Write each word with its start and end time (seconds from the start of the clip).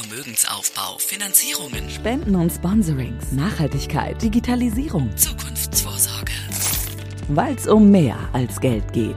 Vermögensaufbau, 0.00 0.96
Finanzierungen, 0.98 1.90
Spenden 1.90 2.34
und 2.34 2.50
Sponsorings, 2.50 3.32
Nachhaltigkeit, 3.32 4.20
Digitalisierung, 4.22 5.14
Zukunftsvorsorge. 5.14 6.32
weil 7.28 7.54
es 7.54 7.66
um 7.66 7.90
mehr 7.90 8.16
als 8.32 8.60
Geld 8.60 8.94
geht. 8.94 9.16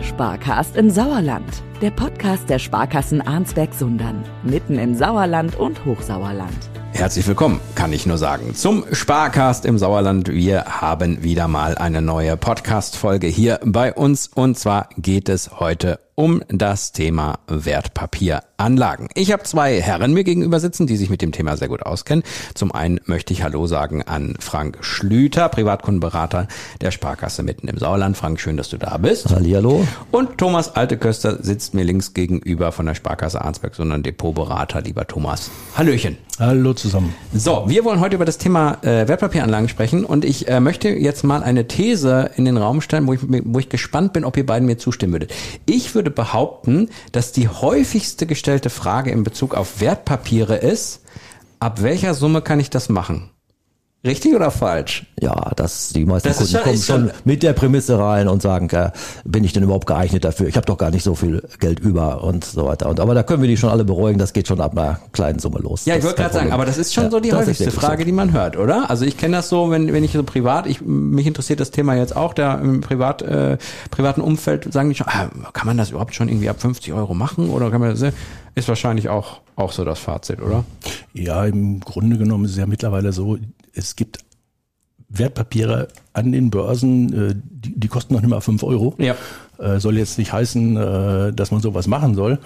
Sparkast 0.00 0.76
im 0.76 0.88
Sauerland, 0.88 1.62
der 1.82 1.90
Podcast 1.90 2.48
der 2.48 2.58
Sparkassen 2.58 3.20
Arnsberg-Sundern, 3.20 4.24
mitten 4.42 4.78
im 4.78 4.94
Sauerland 4.94 5.56
und 5.56 5.84
Hochsauerland. 5.84 6.70
Herzlich 6.92 7.26
willkommen, 7.26 7.60
kann 7.74 7.92
ich 7.92 8.06
nur 8.06 8.16
sagen, 8.16 8.54
zum 8.54 8.86
Sparcast 8.92 9.66
im 9.66 9.78
Sauerland. 9.78 10.28
Wir 10.28 10.64
haben 10.64 11.22
wieder 11.22 11.48
mal 11.48 11.76
eine 11.76 12.00
neue 12.00 12.38
Podcast-Folge 12.38 13.26
hier 13.26 13.60
bei 13.62 13.92
uns 13.92 14.28
und 14.28 14.58
zwar 14.58 14.88
geht 14.96 15.28
es 15.28 15.60
heute 15.60 15.98
um 16.14 16.42
das 16.48 16.92
Thema 16.92 17.38
Wertpapieranlagen. 17.46 19.08
Ich 19.14 19.32
habe 19.32 19.42
zwei 19.42 19.80
Herren 19.80 20.12
mir 20.12 20.24
gegenüber 20.24 20.60
sitzen, 20.60 20.86
die 20.86 20.96
sich 20.96 21.10
mit 21.10 21.22
dem 21.22 21.32
Thema 21.32 21.56
sehr 21.56 21.68
gut 21.68 21.82
auskennen. 21.82 22.22
Zum 22.54 22.72
einen 22.72 23.00
möchte 23.06 23.32
ich 23.32 23.42
Hallo 23.42 23.66
sagen 23.66 24.02
an 24.02 24.36
Frank 24.38 24.78
Schlüter, 24.80 25.48
Privatkundenberater 25.48 26.48
der 26.80 26.90
Sparkasse 26.90 27.42
mitten 27.42 27.68
im 27.68 27.78
Sauerland. 27.78 28.16
Frank, 28.16 28.40
schön, 28.40 28.56
dass 28.56 28.68
du 28.68 28.76
da 28.76 28.96
bist. 28.98 29.30
Hallihallo. 29.30 29.86
Und 30.10 30.38
Thomas 30.38 30.76
Alteköster 30.76 31.42
sitzt 31.42 31.74
mir 31.74 31.84
links 31.84 32.14
gegenüber 32.14 32.72
von 32.72 32.86
der 32.86 32.94
Sparkasse 32.94 33.42
Arnsberg, 33.42 33.74
sondern 33.74 34.02
Depotberater. 34.02 34.82
Lieber 34.82 35.06
Thomas, 35.06 35.50
Hallöchen. 35.76 36.16
Hallo 36.40 36.74
zusammen. 36.74 37.14
So, 37.32 37.62
wir 37.68 37.84
wollen 37.84 38.00
heute 38.00 38.16
über 38.16 38.24
das 38.24 38.38
Thema 38.38 38.78
äh, 38.82 39.06
Wertpapieranlagen 39.06 39.68
sprechen 39.68 40.04
und 40.04 40.24
ich 40.24 40.48
äh, 40.48 40.58
möchte 40.58 40.88
jetzt 40.88 41.22
mal 41.22 41.44
eine 41.44 41.68
These 41.68 42.32
in 42.34 42.44
den 42.44 42.56
Raum 42.56 42.80
stellen, 42.80 43.06
wo 43.06 43.12
ich, 43.12 43.20
wo 43.22 43.60
ich 43.60 43.68
gespannt 43.68 44.12
bin, 44.12 44.24
ob 44.24 44.36
ihr 44.36 44.44
beiden 44.44 44.66
mir 44.66 44.76
zustimmen 44.76 45.12
würdet. 45.12 45.32
Ich 45.64 45.94
würde 45.94 46.03
behaupten, 46.10 46.90
dass 47.12 47.32
die 47.32 47.48
häufigste 47.48 48.26
gestellte 48.26 48.70
Frage 48.70 49.10
in 49.10 49.24
Bezug 49.24 49.54
auf 49.54 49.80
Wertpapiere 49.80 50.56
ist, 50.56 51.02
ab 51.60 51.82
welcher 51.82 52.14
Summe 52.14 52.42
kann 52.42 52.60
ich 52.60 52.70
das 52.70 52.88
machen? 52.88 53.30
Richtig 54.04 54.34
oder 54.34 54.50
falsch? 54.50 55.06
Ja, 55.18 55.52
das 55.56 55.88
die 55.94 56.04
meisten 56.04 56.28
Das 56.28 56.36
Kunden 56.36 56.52
schon- 56.52 56.62
kommen 56.62 56.76
schon- 56.76 57.08
schon 57.08 57.10
mit 57.24 57.42
der 57.42 57.54
Prämisse 57.54 57.98
rein 57.98 58.28
und 58.28 58.42
sagen, 58.42 58.68
äh, 58.70 58.90
bin 59.24 59.44
ich 59.44 59.54
denn 59.54 59.62
überhaupt 59.62 59.86
geeignet 59.86 60.24
dafür? 60.24 60.46
Ich 60.46 60.56
habe 60.56 60.66
doch 60.66 60.76
gar 60.76 60.90
nicht 60.90 61.02
so 61.02 61.14
viel 61.14 61.42
Geld 61.58 61.80
über 61.80 62.22
und 62.22 62.44
so 62.44 62.66
weiter. 62.66 62.90
Und 62.90 63.00
aber 63.00 63.14
da 63.14 63.22
können 63.22 63.40
wir 63.40 63.48
die 63.48 63.56
schon 63.56 63.70
alle 63.70 63.84
beruhigen, 63.84 64.18
das 64.18 64.34
geht 64.34 64.46
schon 64.46 64.60
ab 64.60 64.76
einer 64.76 65.00
kleinen 65.12 65.38
Summe 65.38 65.58
los. 65.60 65.86
Ja, 65.86 65.94
ich 65.94 66.00
Das 66.00 66.04
wollte 66.08 66.14
ist 66.14 66.16
kein 66.16 66.30
gerade 66.32 66.44
sagen, 66.44 66.52
aber 66.52 66.66
das 66.66 66.76
ist 66.76 66.92
schon 66.92 67.04
Ja, 67.04 67.10
so 67.10 67.20
die 67.20 67.32
häufigste 67.32 67.70
Frage, 67.70 68.02
so. 68.02 68.06
die 68.06 68.12
man 68.12 68.32
hört, 68.32 68.58
oder? 68.58 68.90
Also 68.90 69.06
ich 69.06 69.16
kenne 69.16 69.36
das 69.38 69.48
so, 69.48 69.70
wenn, 69.70 69.90
wenn 69.92 70.04
ich 70.04 70.12
so 70.12 70.22
privat, 70.22 70.66
ich 70.66 70.82
mich 70.82 71.26
interessiert 71.26 71.60
das 71.60 71.70
Thema 71.70 71.94
jetzt 71.94 72.14
auch, 72.14 72.34
da 72.34 72.56
im 72.56 72.82
privat, 72.82 73.22
äh, 73.22 73.56
privaten 73.90 74.20
Umfeld 74.20 74.70
sagen 74.70 74.90
die 74.90 74.96
schon, 74.96 75.06
ah, 75.08 75.30
kann 75.54 75.66
man 75.66 75.78
das 75.78 75.90
überhaupt 75.90 76.14
schon 76.14 76.28
irgendwie 76.28 76.50
ab 76.50 76.60
50 76.60 76.92
Euro 76.92 77.14
machen 77.14 77.48
oder 77.48 77.70
kann 77.70 77.80
man 77.80 77.90
das, 77.98 78.12
ist 78.54 78.68
wahrscheinlich 78.68 79.08
auch, 79.08 79.40
auch 79.56 79.72
so 79.72 79.82
das 79.84 79.98
Fazit, 79.98 80.42
oder? 80.42 80.64
Ja, 81.14 81.44
im 81.46 81.80
Grunde 81.80 82.18
genommen 82.18 82.44
ist 82.44 82.50
es 82.52 82.56
ja 82.58 82.66
mittlerweile 82.66 83.12
so, 83.12 83.38
es 83.74 83.96
gibt 83.96 84.18
Wertpapiere 85.08 85.88
an 86.12 86.32
den 86.32 86.50
Börsen, 86.50 87.12
äh, 87.12 87.34
die, 87.36 87.78
die 87.78 87.88
kosten 87.88 88.14
noch 88.14 88.20
nicht 88.20 88.30
mal 88.30 88.40
5 88.40 88.62
Euro. 88.62 88.94
Ja. 88.98 89.14
Äh, 89.58 89.78
Soll 89.78 89.98
jetzt 89.98 90.18
nicht 90.18 90.32
heißen, 90.32 90.76
äh, 90.76 91.32
dass 91.32 91.50
man 91.50 91.60
sowas 91.60 91.86
machen 91.86 92.14
soll. 92.14 92.38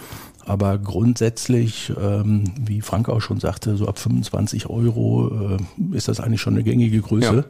Aber 0.44 0.78
grundsätzlich, 0.78 1.92
ähm, 2.00 2.44
wie 2.58 2.80
Frank 2.80 3.08
auch 3.08 3.20
schon 3.20 3.38
sagte, 3.38 3.76
so 3.76 3.86
ab 3.86 3.98
25 3.98 4.70
Euro 4.70 5.58
ist 5.92 6.08
das 6.08 6.20
eigentlich 6.20 6.40
schon 6.40 6.54
eine 6.54 6.64
gängige 6.64 7.02
Größe, 7.02 7.44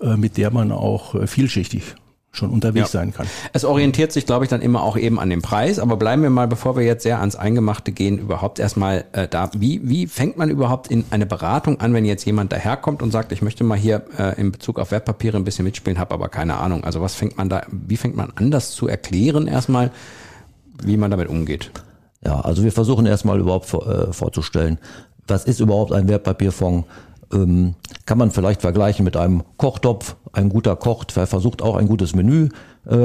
äh, 0.00 0.16
mit 0.16 0.36
der 0.36 0.52
man 0.52 0.70
auch 0.70 1.16
vielschichtig 1.26 1.96
schon 2.32 2.50
unterwegs 2.50 2.92
Ja. 2.92 3.00
sein 3.00 3.12
kann. 3.12 3.26
Es 3.52 3.64
orientiert 3.64 4.12
sich, 4.12 4.24
glaube 4.24 4.44
ich, 4.44 4.48
dann 4.50 4.62
immer 4.62 4.82
auch 4.82 4.96
eben 4.96 5.18
an 5.18 5.30
dem 5.30 5.42
Preis. 5.42 5.78
Aber 5.80 5.96
bleiben 5.96 6.22
wir 6.22 6.30
mal, 6.30 6.46
bevor 6.46 6.76
wir 6.76 6.84
jetzt 6.84 7.02
sehr 7.02 7.18
ans 7.18 7.34
Eingemachte 7.34 7.90
gehen, 7.90 8.18
überhaupt 8.18 8.58
erstmal 8.60 9.04
äh, 9.12 9.26
da. 9.26 9.50
Wie, 9.56 9.80
wie 9.88 10.06
fängt 10.06 10.36
man 10.36 10.48
überhaupt 10.48 10.88
in 10.88 11.04
eine 11.10 11.26
Beratung 11.26 11.80
an, 11.80 11.92
wenn 11.92 12.04
jetzt 12.04 12.24
jemand 12.24 12.52
daherkommt 12.52 13.02
und 13.02 13.10
sagt, 13.10 13.32
ich 13.32 13.42
möchte 13.42 13.64
mal 13.64 13.76
hier 13.76 14.04
äh, 14.16 14.40
in 14.40 14.52
Bezug 14.52 14.78
auf 14.78 14.92
Wertpapiere 14.92 15.36
ein 15.36 15.44
bisschen 15.44 15.64
mitspielen, 15.64 15.98
habe 15.98 16.14
aber 16.14 16.28
keine 16.28 16.58
Ahnung. 16.58 16.84
Also 16.84 17.00
was 17.00 17.14
fängt 17.16 17.36
man 17.36 17.48
da, 17.48 17.62
wie 17.70 17.96
fängt 17.96 18.16
man 18.16 18.32
an, 18.36 18.52
das 18.52 18.70
zu 18.72 18.86
erklären 18.86 19.48
erstmal, 19.48 19.90
wie 20.82 20.96
man 20.96 21.10
damit 21.10 21.28
umgeht? 21.28 21.72
Ja, 22.24 22.40
also 22.40 22.62
wir 22.62 22.70
versuchen 22.72 23.06
erstmal 23.06 23.40
überhaupt 23.40 23.66
vor, 23.66 23.86
äh, 23.88 24.12
vorzustellen, 24.12 24.78
was 25.26 25.44
ist 25.44 25.58
überhaupt 25.60 25.92
ein 25.92 26.06
Wertpapierfonds? 26.08 26.86
Ähm, 27.32 27.74
kann 28.06 28.18
man 28.18 28.30
vielleicht 28.32 28.60
vergleichen 28.60 29.04
mit 29.04 29.16
einem 29.16 29.44
Kochtopf. 29.56 30.16
Ein 30.32 30.48
guter 30.48 30.76
Koch 30.76 31.04
versucht 31.08 31.62
auch 31.62 31.76
ein 31.76 31.88
gutes 31.88 32.14
Menü 32.14 32.48
äh, 32.86 32.96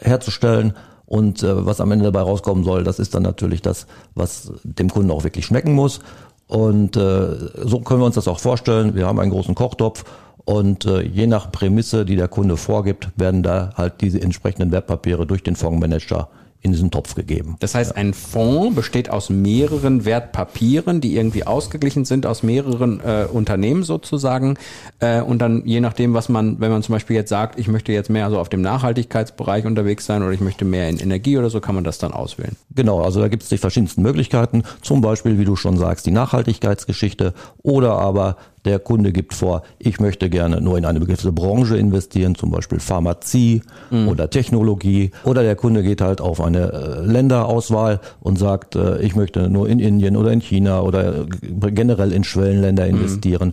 herzustellen. 0.00 0.74
Und 1.06 1.42
äh, 1.42 1.66
was 1.66 1.80
am 1.80 1.90
Ende 1.92 2.06
dabei 2.06 2.22
rauskommen 2.22 2.64
soll, 2.64 2.82
das 2.82 2.98
ist 2.98 3.14
dann 3.14 3.22
natürlich 3.22 3.60
das, 3.62 3.86
was 4.14 4.52
dem 4.62 4.88
Kunden 4.88 5.10
auch 5.10 5.24
wirklich 5.24 5.46
schmecken 5.46 5.74
muss. 5.74 6.00
Und 6.46 6.96
äh, 6.96 7.26
so 7.62 7.80
können 7.80 8.00
wir 8.00 8.06
uns 8.06 8.14
das 8.14 8.28
auch 8.28 8.38
vorstellen. 8.38 8.94
Wir 8.94 9.06
haben 9.06 9.20
einen 9.20 9.30
großen 9.30 9.54
Kochtopf 9.54 10.04
und 10.44 10.84
äh, 10.84 11.02
je 11.02 11.26
nach 11.26 11.50
Prämisse, 11.50 12.04
die 12.04 12.16
der 12.16 12.28
Kunde 12.28 12.56
vorgibt, 12.56 13.08
werden 13.16 13.42
da 13.42 13.70
halt 13.76 14.00
diese 14.00 14.20
entsprechenden 14.20 14.72
Wertpapiere 14.72 15.26
durch 15.26 15.42
den 15.42 15.56
Fondsmanager 15.56 16.28
in 16.64 16.72
diesen 16.72 16.90
Topf 16.90 17.14
gegeben. 17.14 17.56
Das 17.60 17.74
heißt, 17.74 17.94
ein 17.94 18.14
Fonds 18.14 18.74
besteht 18.74 19.10
aus 19.10 19.28
mehreren 19.28 20.06
Wertpapieren, 20.06 21.02
die 21.02 21.14
irgendwie 21.14 21.46
ausgeglichen 21.46 22.06
sind 22.06 22.24
aus 22.24 22.42
mehreren 22.42 23.00
äh, 23.00 23.26
Unternehmen 23.30 23.82
sozusagen. 23.82 24.56
Äh, 24.98 25.20
und 25.20 25.40
dann 25.40 25.62
je 25.66 25.80
nachdem, 25.80 26.14
was 26.14 26.30
man, 26.30 26.60
wenn 26.60 26.70
man 26.70 26.82
zum 26.82 26.94
Beispiel 26.94 27.16
jetzt 27.16 27.28
sagt, 27.28 27.58
ich 27.60 27.68
möchte 27.68 27.92
jetzt 27.92 28.08
mehr 28.08 28.30
so 28.30 28.38
auf 28.38 28.48
dem 28.48 28.62
Nachhaltigkeitsbereich 28.62 29.66
unterwegs 29.66 30.06
sein 30.06 30.22
oder 30.22 30.32
ich 30.32 30.40
möchte 30.40 30.64
mehr 30.64 30.88
in 30.88 30.98
Energie 30.98 31.36
oder 31.36 31.50
so, 31.50 31.60
kann 31.60 31.74
man 31.74 31.84
das 31.84 31.98
dann 31.98 32.12
auswählen. 32.12 32.56
Genau, 32.74 33.02
also 33.02 33.20
da 33.20 33.28
gibt 33.28 33.42
es 33.42 33.50
die 33.50 33.58
verschiedensten 33.58 34.00
Möglichkeiten. 34.00 34.62
Zum 34.80 35.02
Beispiel, 35.02 35.38
wie 35.38 35.44
du 35.44 35.56
schon 35.56 35.76
sagst, 35.76 36.06
die 36.06 36.12
Nachhaltigkeitsgeschichte 36.12 37.34
oder 37.62 37.98
aber 37.98 38.38
der 38.64 38.78
Kunde 38.78 39.12
gibt 39.12 39.34
vor, 39.34 39.62
ich 39.78 40.00
möchte 40.00 40.30
gerne 40.30 40.60
nur 40.60 40.78
in 40.78 40.84
eine 40.84 41.00
gewisse 41.00 41.32
Branche 41.32 41.76
investieren, 41.76 42.34
zum 42.34 42.50
Beispiel 42.50 42.80
Pharmazie 42.80 43.62
oder 44.08 44.30
Technologie. 44.30 45.10
Oder 45.24 45.42
der 45.42 45.56
Kunde 45.56 45.82
geht 45.82 46.00
halt 46.00 46.20
auf 46.20 46.40
eine 46.40 46.72
äh, 46.72 47.00
Länderauswahl 47.00 48.00
und 48.20 48.38
sagt, 48.38 48.76
äh, 48.76 49.00
ich 49.00 49.14
möchte 49.16 49.48
nur 49.48 49.68
in 49.68 49.78
Indien 49.78 50.16
oder 50.16 50.32
in 50.32 50.40
China 50.40 50.80
oder 50.80 51.22
äh, 51.22 51.26
generell 51.72 52.12
in 52.12 52.24
Schwellenländer 52.24 52.86
investieren. 52.86 53.50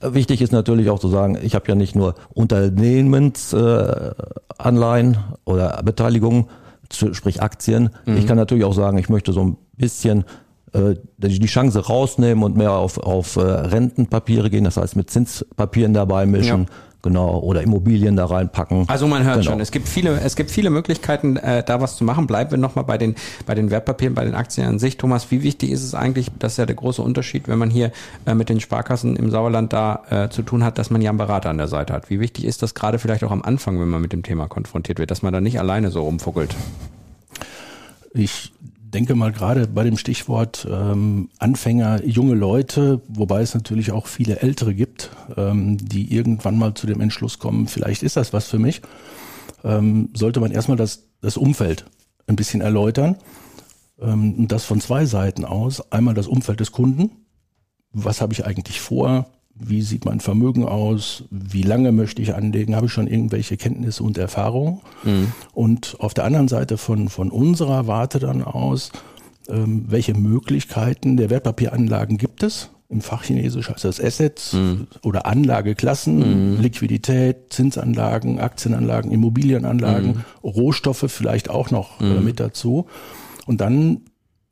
Äh, 0.00 0.14
Wichtig 0.14 0.42
ist 0.42 0.52
natürlich 0.52 0.90
auch 0.90 0.98
zu 0.98 1.08
sagen, 1.08 1.38
ich 1.42 1.54
habe 1.54 1.66
ja 1.68 1.74
nicht 1.74 1.96
nur 1.96 2.14
Unternehmensanleihen 2.34 4.14
äh, 4.14 4.14
Anleihen 4.58 5.16
oder 5.44 5.82
Beteiligungen, 5.82 6.46
sprich 6.90 7.42
Aktien. 7.42 7.90
Ich 8.04 8.26
kann 8.26 8.36
natürlich 8.36 8.64
auch 8.64 8.74
sagen, 8.74 8.98
ich 8.98 9.08
möchte 9.08 9.32
so 9.32 9.42
ein 9.42 9.56
bisschen 9.76 10.24
die 11.18 11.38
die 11.38 11.46
Chance 11.46 11.78
rausnehmen 11.86 12.44
und 12.44 12.56
mehr 12.56 12.72
auf, 12.72 12.98
auf 12.98 13.36
äh, 13.36 13.40
Rentenpapiere 13.40 14.50
gehen, 14.50 14.64
das 14.64 14.76
heißt 14.76 14.96
mit 14.96 15.10
Zinspapieren 15.10 15.94
dabei 15.94 16.26
mischen, 16.26 16.62
Ja. 16.62 16.68
genau, 17.02 17.38
oder 17.38 17.62
Immobilien 17.62 18.16
da 18.16 18.26
reinpacken. 18.26 18.84
Also 18.88 19.06
man 19.06 19.22
hört 19.24 19.36
Genau. 19.40 19.50
schon, 19.52 19.60
es 19.60 19.70
gibt 19.70 19.88
viele, 19.88 20.20
es 20.20 20.34
gibt 20.36 20.50
viele 20.50 20.70
Möglichkeiten, 20.70 21.36
äh, 21.36 21.62
da 21.64 21.80
was 21.80 21.96
zu 21.96 22.04
machen. 22.04 22.26
Bleiben 22.26 22.50
wir 22.50 22.58
nochmal 22.58 22.84
bei 22.84 22.98
den, 22.98 23.14
bei 23.46 23.54
den 23.54 23.70
Wertpapieren, 23.70 24.14
bei 24.14 24.24
den 24.24 24.34
Aktien 24.34 24.66
an 24.66 24.78
sich. 24.78 24.96
Thomas, 24.96 25.30
wie 25.30 25.42
wichtig 25.42 25.70
ist 25.70 25.84
es 25.84 25.94
eigentlich, 25.94 26.28
das 26.38 26.52
ist 26.52 26.58
ja 26.58 26.66
der 26.66 26.74
große 26.76 27.00
Unterschied, 27.00 27.46
wenn 27.48 27.58
man 27.58 27.70
hier 27.70 27.92
äh, 28.26 28.34
mit 28.34 28.48
den 28.48 28.60
Sparkassen 28.60 29.14
im 29.16 29.30
Sauerland 29.30 29.72
da 29.72 30.02
äh, 30.10 30.28
zu 30.30 30.42
tun 30.42 30.64
hat, 30.64 30.78
dass 30.78 30.90
man 30.90 31.00
ja 31.00 31.10
einen 31.10 31.18
Berater 31.18 31.48
an 31.50 31.58
der 31.58 31.68
Seite 31.68 31.92
hat. 31.92 32.10
Wie 32.10 32.18
wichtig 32.20 32.44
ist 32.44 32.62
das 32.62 32.74
gerade 32.74 32.98
vielleicht 32.98 33.22
auch 33.24 33.30
am 33.30 33.42
Anfang, 33.42 33.80
wenn 33.80 33.88
man 33.88 34.02
mit 34.02 34.12
dem 34.12 34.22
Thema 34.24 34.48
konfrontiert 34.48 34.98
wird, 34.98 35.10
dass 35.10 35.22
man 35.22 35.32
da 35.32 35.40
nicht 35.40 35.58
alleine 35.60 35.90
so 35.90 36.02
rumfuckelt? 36.02 36.54
Ich 38.12 38.52
denke 38.90 39.14
mal 39.14 39.32
gerade 39.32 39.66
bei 39.66 39.84
dem 39.84 39.96
Stichwort 39.96 40.66
ähm, 40.70 41.28
Anfänger, 41.38 42.04
junge 42.04 42.34
Leute, 42.34 43.00
wobei 43.08 43.42
es 43.42 43.54
natürlich 43.54 43.92
auch 43.92 44.06
viele 44.06 44.40
Ältere 44.40 44.74
gibt, 44.74 45.10
ähm, 45.36 45.76
die 45.78 46.14
irgendwann 46.14 46.58
mal 46.58 46.74
zu 46.74 46.86
dem 46.86 47.00
Entschluss 47.00 47.38
kommen, 47.38 47.68
vielleicht 47.68 48.02
ist 48.02 48.16
das 48.16 48.32
was 48.32 48.48
für 48.48 48.58
mich, 48.58 48.82
ähm, 49.64 50.10
sollte 50.14 50.40
man 50.40 50.52
erstmal 50.52 50.76
das, 50.76 51.08
das 51.20 51.36
Umfeld 51.36 51.86
ein 52.26 52.36
bisschen 52.36 52.60
erläutern. 52.60 53.16
Ähm, 54.00 54.48
das 54.48 54.64
von 54.64 54.80
zwei 54.80 55.06
Seiten 55.06 55.44
aus. 55.44 55.92
Einmal 55.92 56.14
das 56.14 56.26
Umfeld 56.26 56.60
des 56.60 56.72
Kunden. 56.72 57.10
Was 57.92 58.20
habe 58.20 58.32
ich 58.32 58.44
eigentlich 58.44 58.80
vor? 58.80 59.26
Wie 59.58 59.82
sieht 59.82 60.04
mein 60.04 60.20
Vermögen 60.20 60.64
aus? 60.64 61.24
Wie 61.30 61.62
lange 61.62 61.92
möchte 61.92 62.20
ich 62.20 62.34
anlegen? 62.34 62.76
Habe 62.76 62.86
ich 62.86 62.92
schon 62.92 63.06
irgendwelche 63.06 63.56
Kenntnisse 63.56 64.02
und 64.02 64.18
Erfahrungen? 64.18 64.80
Und 65.52 65.96
auf 65.98 66.14
der 66.14 66.24
anderen 66.24 66.48
Seite 66.48 66.76
von, 66.76 67.08
von 67.08 67.30
unserer 67.30 67.86
Warte 67.86 68.18
dann 68.18 68.42
aus, 68.42 68.92
ähm, 69.48 69.84
welche 69.88 70.14
Möglichkeiten 70.14 71.16
der 71.16 71.30
Wertpapieranlagen 71.30 72.18
gibt 72.18 72.42
es? 72.42 72.70
Im 72.88 73.00
Fachchinesisch 73.00 73.68
heißt 73.68 73.84
das 73.84 74.00
Assets 74.00 74.54
oder 75.02 75.26
Anlageklassen, 75.26 76.20
Liquidität, 76.62 77.52
Zinsanlagen, 77.52 78.38
Aktienanlagen, 78.38 79.10
Immobilienanlagen, 79.10 80.24
Rohstoffe 80.44 81.06
vielleicht 81.08 81.50
auch 81.50 81.72
noch 81.72 82.00
äh, 82.00 82.20
mit 82.20 82.38
dazu. 82.38 82.86
Und 83.46 83.60
dann 83.60 84.02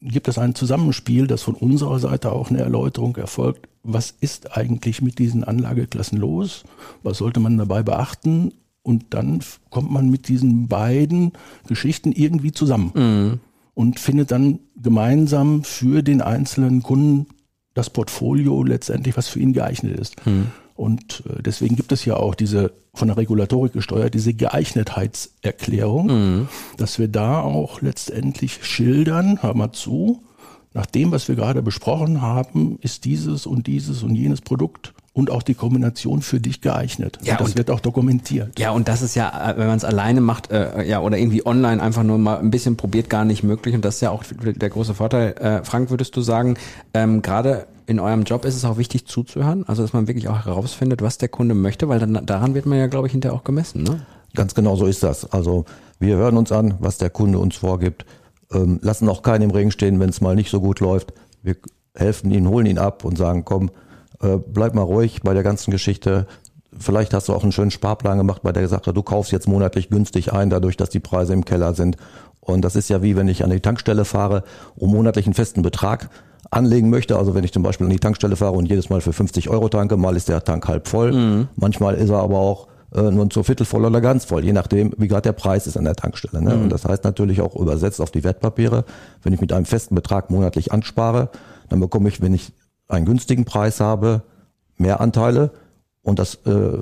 gibt 0.05 0.29
es 0.29 0.39
ein 0.39 0.55
Zusammenspiel, 0.55 1.27
das 1.27 1.43
von 1.43 1.55
unserer 1.55 1.99
Seite 1.99 2.31
auch 2.31 2.51
eine 2.51 2.61
Erläuterung 2.61 3.17
erfolgt. 3.17 3.69
Was 3.83 4.15
ist 4.21 4.57
eigentlich 4.57 5.03
mit 5.03 5.19
diesen 5.19 5.45
Anlageklassen 5.45 6.19
los? 6.19 6.65
Was 7.03 7.19
sollte 7.19 7.41
man 7.41 7.57
dabei 7.59 7.83
beachten? 7.83 8.53
Und 8.83 9.07
dann 9.11 9.41
kommt 9.71 9.91
man 9.91 10.11
mit 10.11 10.29
diesen 10.29 10.69
beiden 10.69 11.33
Geschichten 11.67 12.13
irgendwie 12.13 12.53
zusammen. 12.53 12.93
und 13.75 13.99
findet 13.99 14.31
dann 14.31 14.61
gemeinsam 14.81 15.65
für 15.65 16.03
den 16.03 16.23
einzelnen 16.23 16.83
Kunden 16.83 17.27
das 17.75 17.91
Portfolio 17.91 18.63
letztendlich, 18.63 19.17
was 19.17 19.29
für 19.29 19.41
ihn 19.41 19.53
geeignet 19.53 19.99
ist. 19.99 20.25
Hm. 20.25 20.47
Und 20.75 21.23
äh, 21.29 21.43
deswegen 21.43 21.77
gibt 21.77 21.93
es 21.93 22.05
ja 22.05 22.17
auch 22.17 22.35
diese 22.35 22.73
von 22.95 23.09
der 23.09 23.17
Regulatorik 23.17 23.73
gesteuert, 23.73 24.15
diese 24.15 24.35
Geeignetheitserklärung, 24.35 26.07
mhm. 26.07 26.49
dass 26.77 26.99
wir 26.99 27.09
da 27.09 27.41
auch 27.41 27.81
letztendlich 27.81 28.65
schildern, 28.65 29.43
hör 29.43 29.55
mal 29.55 29.73
zu, 29.73 30.23
nach 30.75 30.87
dem, 30.87 31.13
was 31.13 31.29
wir 31.29 31.37
gerade 31.37 31.63
besprochen 31.63 32.21
haben, 32.21 32.79
ist 32.81 33.05
dieses 33.05 33.47
und 33.47 33.67
dieses 33.67 34.03
und 34.03 34.15
jenes 34.15 34.41
Produkt 34.41 34.93
und 35.13 35.31
auch 35.31 35.45
die 35.45 35.55
Kombination 35.55 36.21
für 36.21 36.41
dich 36.41 36.61
geeignet. 36.61 37.21
Ja, 37.23 37.35
und 37.35 37.41
das 37.41 37.49
und, 37.51 37.59
wird 37.59 37.71
auch 37.71 37.79
dokumentiert. 37.79 38.59
Ja, 38.59 38.73
und 38.73 38.89
das 38.89 39.01
ist 39.01 39.15
ja, 39.15 39.53
äh, 39.53 39.57
wenn 39.57 39.69
man 39.69 39.77
es 39.77 39.85
alleine 39.85 40.21
macht, 40.21 40.51
äh, 40.51 40.83
ja, 40.85 41.01
oder 41.01 41.17
irgendwie 41.17 41.47
online 41.47 41.81
einfach 41.81 42.03
nur 42.03 42.19
mal 42.19 42.39
ein 42.39 42.51
bisschen 42.51 42.77
probiert, 42.77 43.09
gar 43.09 43.25
nicht 43.25 43.45
möglich. 43.45 43.77
Und 43.77 43.85
das 43.85 43.97
ist 43.97 44.01
ja 44.01 44.11
auch 44.11 44.25
der 44.25 44.69
große 44.69 44.95
Vorteil. 44.95 45.35
Äh, 45.35 45.65
Frank, 45.65 45.91
würdest 45.91 46.17
du 46.17 46.21
sagen, 46.21 46.57
ähm, 46.93 47.23
gerade 47.23 47.69
in 47.87 48.01
eurem 48.01 48.23
Job 48.23 48.45
ist 48.45 48.57
es 48.57 48.65
auch 48.65 48.79
wichtig 48.79 49.07
zuzuhören, 49.07 49.65
also 49.67 49.83
dass 49.83 49.93
man 49.93 50.07
wirklich 50.07 50.29
auch 50.29 50.45
herausfindet, 50.45 51.03
was 51.03 51.19
der 51.19 51.29
Kunde 51.29 51.55
möchte, 51.55 51.89
weil 51.89 51.99
dann 51.99 52.25
daran 52.27 52.55
wird 52.55 52.67
man 52.67 52.79
ja, 52.79 52.87
glaube 52.87 53.07
ich, 53.07 53.13
hinterher 53.13 53.37
auch 53.37 53.45
gemessen. 53.45 53.83
Ne? 53.83 54.01
Ganz 54.35 54.55
genau 54.55 54.77
so 54.77 54.87
ist 54.87 55.03
das. 55.03 55.31
Also 55.33 55.65
wir 55.99 56.17
hören 56.17 56.37
uns 56.37 56.53
an, 56.53 56.75
was 56.81 56.99
der 56.99 57.11
Kunde 57.11 57.39
uns 57.39 57.57
vorgibt, 57.57 58.05
ähm, 58.53 58.79
lassen 58.83 59.09
auch 59.09 59.23
keinen 59.23 59.43
im 59.43 59.51
Regen 59.51 59.71
stehen, 59.71 60.01
wenn 60.01 60.11
es 60.11 60.21
mal 60.21 60.35
nicht 60.35 60.51
so 60.51 60.61
gut 60.61 60.81
läuft. 60.81 61.13
Wir 61.43 61.57
helfen 61.95 62.31
ihn, 62.31 62.49
holen 62.49 62.67
ihn 62.67 62.79
ab 62.79 63.05
und 63.05 63.17
sagen, 63.17 63.45
komm, 63.45 63.71
äh, 64.21 64.37
bleib 64.37 64.75
mal 64.75 64.83
ruhig 64.83 65.23
bei 65.23 65.35
der 65.35 65.43
ganzen 65.43 65.71
Geschichte. 65.71 66.27
Vielleicht 66.77 67.15
hast 67.15 67.29
du 67.29 67.35
auch 67.35 67.43
einen 67.43 67.53
schönen 67.53 67.71
Sparplan 67.71 68.19
gemacht 68.19 68.43
bei 68.43 68.53
der 68.53 68.67
Sache. 68.69 68.93
Du 68.93 69.03
kaufst 69.03 69.31
jetzt 69.31 69.47
monatlich 69.47 69.91
günstig 69.91 70.33
ein, 70.33 70.51
dadurch, 70.51 70.77
dass 70.77 70.91
die 70.91 71.01
Preise 71.01 71.33
im 71.33 71.45
Keller 71.45 71.75
sind. 71.75 71.97
Und 72.45 72.63
das 72.63 72.77
ist 72.77 72.89
ja 72.89 73.03
wie 73.03 73.17
wenn 73.17 73.29
ich 73.29 73.43
an 73.45 73.51
die 73.51 73.61
Tankstelle 73.61 74.05
fahre, 74.05 74.45
um 74.77 74.91
monatlich 74.91 75.27
einen 75.27 75.35
festen 75.35 75.63
Betrag 75.63 76.11
anlegen 76.51 76.91
möchte. 76.91 77.17
Also 77.17 77.35
wenn 77.35 77.45
ich 77.45 77.53
zum 77.53 77.63
Beispiel 77.63 77.87
an 77.87 77.93
die 77.93 77.99
Tankstelle 77.99 78.37
fahre 78.37 78.53
und 78.53 78.67
jedes 78.67 78.91
Mal 78.91 79.01
für 79.01 79.13
50 79.13 79.51
Euro 79.51 79.69
tanke, 79.69 79.97
mal 79.97 80.17
ist 80.17 80.29
der 80.29 80.45
Tank 80.45 80.69
halb 80.69 80.89
voll. 80.89 81.13
Mhm. 81.13 81.49
Manchmal 81.57 81.95
ist 81.95 82.11
er 82.11 82.19
aber 82.19 82.39
auch 82.39 82.69
äh, 82.95 83.11
nur 83.11 83.29
zu 83.31 83.43
Viertel 83.43 83.67
voll 83.67 83.85
oder 83.85 84.01
ganz 84.01 84.25
voll, 84.25 84.45
je 84.45 84.53
nachdem, 84.53 84.93
wie 84.97 85.09
gerade 85.09 85.23
der 85.23 85.33
Preis 85.33 85.67
ist 85.67 85.77
an 85.77 85.85
der 85.85 85.97
Tankstelle. 85.97 86.43
Ne? 86.43 86.55
Mhm. 86.55 86.63
Und 86.65 86.69
das 86.71 86.85
heißt 86.85 87.05
natürlich 87.05 87.41
auch 87.41 87.57
übersetzt 87.57 88.01
auf 88.01 88.11
die 88.11 88.25
Wertpapiere, 88.25 88.85
wenn 89.23 89.33
ich 89.33 89.41
mit 89.41 89.53
einem 89.53 89.67
festen 89.67 89.95
Betrag 89.95 90.31
monatlich 90.31 90.73
anspare, 90.73 91.31
dann 91.69 91.81
bekomme 91.81 92.09
ich, 92.09 92.21
wenn 92.21 92.35
ich 92.35 92.53
einen 92.89 93.07
günstigen 93.07 93.45
Preis 93.45 93.81
habe, 93.81 94.23
mehr 94.77 95.01
Anteile 95.01 95.51
und 96.05 96.19
das, 96.19 96.35
äh, 96.45 96.79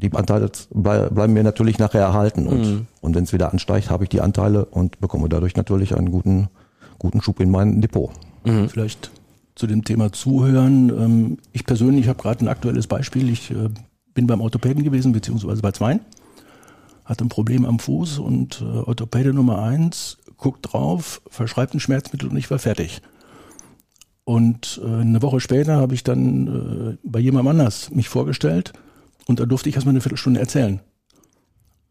die 0.00 0.12
Anteile 0.12 0.50
bleiben 0.70 1.32
mir 1.32 1.42
natürlich 1.42 1.78
nachher 1.78 2.00
erhalten. 2.00 2.46
Und, 2.46 2.60
mhm. 2.60 2.86
und 3.00 3.16
wenn 3.16 3.24
es 3.24 3.32
wieder 3.32 3.52
ansteigt, 3.52 3.90
habe 3.90 4.04
ich 4.04 4.10
die 4.10 4.20
Anteile 4.20 4.64
und 4.64 5.00
bekomme 5.00 5.28
dadurch 5.28 5.56
natürlich 5.56 5.96
einen 5.96 6.12
guten, 6.12 6.48
guten 6.98 7.20
Schub 7.20 7.40
in 7.40 7.50
mein 7.50 7.80
Depot. 7.80 8.10
Mhm. 8.44 8.68
Vielleicht 8.68 9.10
zu 9.56 9.66
dem 9.66 9.84
Thema 9.84 10.12
Zuhören. 10.12 10.88
Ähm, 10.88 11.38
ich 11.52 11.66
persönlich 11.66 12.06
habe 12.06 12.22
gerade 12.22 12.44
ein 12.44 12.48
aktuelles 12.48 12.86
Beispiel. 12.86 13.28
Ich 13.28 13.50
äh, 13.50 13.68
bin 14.14 14.28
beim 14.28 14.40
Orthopäden 14.40 14.84
gewesen, 14.84 15.10
beziehungsweise 15.10 15.62
bei 15.62 15.72
zwei. 15.72 15.98
Hatte 17.04 17.24
ein 17.24 17.28
Problem 17.28 17.64
am 17.64 17.80
Fuß 17.80 18.20
und 18.20 18.62
äh, 18.62 18.64
Orthopäde 18.64 19.34
Nummer 19.34 19.62
eins 19.62 20.18
guckt 20.36 20.72
drauf, 20.72 21.22
verschreibt 21.28 21.74
ein 21.74 21.80
Schmerzmittel 21.80 22.28
und 22.30 22.36
ich 22.36 22.50
war 22.50 22.60
fertig. 22.60 23.02
Und 24.24 24.80
äh, 24.84 24.86
eine 24.86 25.22
Woche 25.22 25.40
später 25.40 25.76
habe 25.76 25.94
ich 25.94 26.04
dann 26.04 26.46
äh, 26.46 26.98
bei 27.02 27.18
jemandem 27.18 27.48
anders 27.48 27.90
mich 27.90 28.08
vorgestellt 28.08 28.72
und 29.26 29.40
da 29.40 29.46
durfte 29.46 29.68
ich 29.68 29.74
erstmal 29.74 29.92
eine 29.92 30.00
Viertelstunde 30.00 30.40
erzählen. 30.40 30.80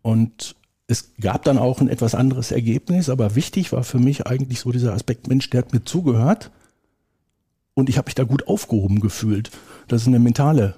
Und 0.02 0.56
es 0.88 1.14
gab 1.22 1.44
dann 1.44 1.58
auch 1.58 1.81
ein 1.81 1.90
etwas 1.90 2.16
anderes 2.16 2.52
Ergebnis, 2.52 3.10
aber 3.10 3.36
wichtig 3.36 3.72
war 3.72 3.84
für 3.84 4.00
mich 4.00 4.26
eigentlich 4.26 4.60
so 4.62 4.72
dieser 4.72 4.94
Aspekt, 4.94 5.28
Mensch, 5.28 5.50
der 5.50 5.60
hat 5.60 5.74
mir 5.74 5.84
zugehört 5.84 6.52
und 7.76 7.90
ich 7.90 7.98
habe 7.98 8.08
mich 8.08 8.16
da 8.16 8.24
gut 8.24 8.48
aufgehoben 8.48 9.00
gefühlt. 9.00 9.52
Das 9.88 10.02
ist 10.02 10.08
eine 10.08 10.20
mentale 10.20 10.76